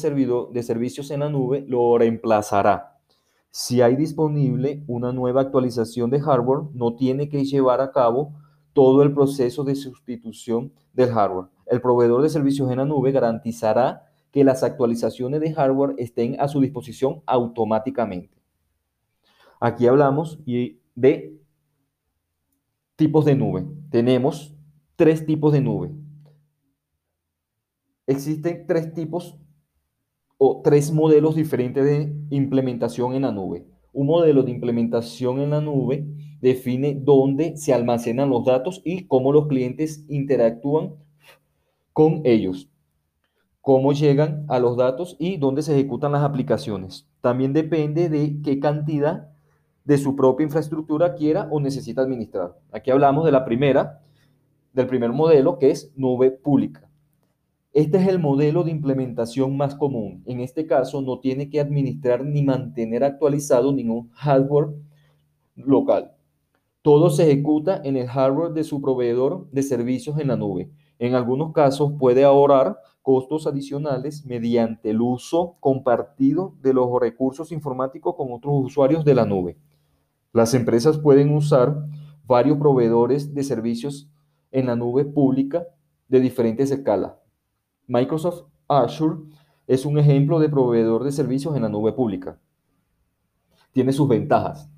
de 0.54 0.64
servicios 0.64 1.10
en 1.10 1.22
la 1.22 1.30
nube 1.30 1.66
lo 1.68 1.98
reemplazará. 1.98 3.00
Si 3.50 3.82
hay 3.82 3.96
disponible 3.96 4.84
una 4.86 5.14
nueva 5.14 5.42
actualización 5.42 6.12
de 6.12 6.22
hardware, 6.22 6.70
no 6.76 6.94
tiene 6.94 7.28
que 7.28 7.44
llevar 7.44 7.82
a 7.82 7.92
cabo 7.92 8.36
todo 8.74 9.02
el 9.02 9.12
proceso 9.12 9.64
de 9.64 9.74
sustitución 9.74 10.72
del 10.94 11.10
hardware. 11.10 11.48
El 11.66 11.82
proveedor 11.82 12.22
de 12.22 12.30
servicios 12.30 12.70
en 12.70 12.78
la 12.78 12.86
nube 12.86 13.12
garantizará 13.12 14.04
que 14.32 14.44
las 14.44 14.62
actualizaciones 14.62 15.42
de 15.42 15.54
hardware 15.56 15.96
estén 15.98 16.40
a 16.40 16.48
su 16.48 16.62
disposición 16.62 17.24
automáticamente. 17.26 18.38
Aquí 19.60 19.88
hablamos 19.88 20.40
de 20.96 21.40
tipos 22.96 23.26
de 23.26 23.36
nube. 23.36 23.66
Tenemos 23.90 24.56
tres 24.96 25.26
tipos 25.26 25.54
de 25.54 25.62
nube 25.62 25.92
existen 28.12 28.66
tres 28.68 28.94
tipos 28.94 29.38
o 30.38 30.62
tres 30.64 30.92
modelos 30.92 31.36
diferentes 31.36 31.84
de 31.84 32.14
implementación 32.30 33.14
en 33.14 33.24
la 33.24 33.32
nube. 33.32 33.66
Un 33.94 34.08
modelo 34.08 34.44
de 34.44 34.52
implementación 34.52 35.40
en 35.40 35.52
la 35.52 35.62
nube 35.62 36.06
define 36.42 36.96
dónde 36.96 37.58
se 37.58 37.74
almacenan 37.74 38.30
los 38.30 38.46
datos 38.46 38.82
y 38.84 39.06
cómo 39.08 39.32
los 39.32 39.48
clientes 39.48 40.06
interactúan 40.08 40.96
con 41.94 42.22
ellos, 42.24 42.70
cómo 43.60 43.94
llegan 43.94 44.46
a 44.48 44.60
los 44.60 44.78
datos 44.78 45.18
y 45.20 45.38
dónde 45.38 45.62
se 45.62 45.74
ejecutan 45.74 46.14
las 46.14 46.24
aplicaciones. 46.24 47.08
También 47.22 47.54
depende 47.54 48.10
de 48.10 48.42
qué 48.42 48.60
cantidad 48.60 49.30
de 49.84 49.98
su 49.98 50.16
propia 50.16 50.44
infraestructura 50.44 51.16
quiera 51.16 51.48
o 51.52 51.60
necesita 51.60 52.02
administrar. 52.02 52.58
Aquí 52.72 52.92
hablamos 52.92 53.26
de 53.26 53.32
la 53.32 53.46
primera, 53.46 54.02
del 54.74 54.88
primer 54.88 55.12
modelo 55.12 55.58
que 55.58 55.72
es 55.72 55.92
nube 55.96 56.32
pública. 56.32 56.90
Este 57.74 57.98
es 57.98 58.08
el 58.08 58.20
modelo 58.20 58.64
de 58.64 58.72
implementación 58.72 59.56
más 59.56 59.76
común. 59.76 60.24
En 60.26 60.42
este 60.42 60.68
caso, 60.68 61.02
no 61.02 61.20
tiene 61.20 61.50
que 61.50 61.62
administrar 61.62 62.24
ni 62.24 62.44
mantener 62.44 63.04
actualizado 63.04 63.72
ningún 63.72 64.10
hardware 64.10 64.72
local. 65.56 66.12
Todo 66.82 67.10
se 67.10 67.32
ejecuta 67.32 67.82
en 67.84 67.96
el 67.96 68.08
hardware 68.08 68.52
de 68.52 68.66
su 68.66 68.82
proveedor 68.82 69.50
de 69.52 69.64
servicios 69.64 70.20
en 70.20 70.28
la 70.28 70.36
nube. 70.36 70.70
En 71.00 71.16
algunos 71.16 71.54
casos 71.54 71.94
puede 71.98 72.24
ahorrar 72.26 72.78
costos 73.02 73.48
adicionales 73.48 74.26
mediante 74.26 74.92
el 74.92 75.02
uso 75.02 75.58
compartido 75.60 76.56
de 76.62 76.74
los 76.74 76.88
recursos 77.00 77.52
informáticos 77.52 78.16
con 78.16 78.32
otros 78.32 78.54
usuarios 78.56 79.04
de 79.06 79.16
la 79.16 79.26
nube. 79.26 79.58
Las 80.34 80.54
empresas 80.54 80.98
pueden 80.98 81.34
usar 81.34 81.86
varios 82.26 82.58
proveedores 82.58 83.34
de 83.34 83.44
servicios 83.44 84.10
en 84.52 84.68
la 84.68 84.76
nube 84.76 85.06
pública 85.06 85.66
de 86.08 86.20
diferentes 86.20 86.72
escalas 86.72 87.14
Microsoft 87.92 88.46
Azure 88.70 89.18
es 89.68 89.86
un 89.86 89.98
ejemplo 89.98 90.40
de 90.40 90.48
proveedor 90.48 91.04
de 91.04 91.12
servicios 91.12 91.58
en 91.58 91.64
la 91.64 91.68
nube 91.68 91.92
pública. 91.92 92.40
tiene 93.74 93.92
sus 93.92 94.08
ventajas, 94.08 94.70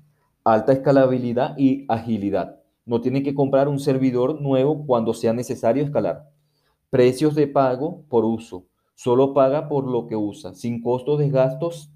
alta 0.42 0.72
escalabilidad 0.72 1.56
y 1.56 1.84
agilidad. 1.88 2.60
No 2.84 3.00
tiene 3.00 3.22
que 3.22 3.32
comprar 3.32 3.68
un 3.68 3.78
servidor 3.78 4.40
nuevo 4.40 4.84
cuando 4.84 5.14
sea 5.14 5.32
necesario 5.32 5.84
escalar. 5.84 6.28
Precios 6.94 7.34
de 7.34 7.48
pago 7.48 8.04
por 8.08 8.24
uso. 8.24 8.68
Solo 8.94 9.34
paga 9.34 9.68
por 9.68 9.84
lo 9.90 10.06
que 10.06 10.14
usa, 10.14 10.54
sin 10.54 10.80
costos 10.80 11.18
de 11.18 11.28
gastos 11.28 11.90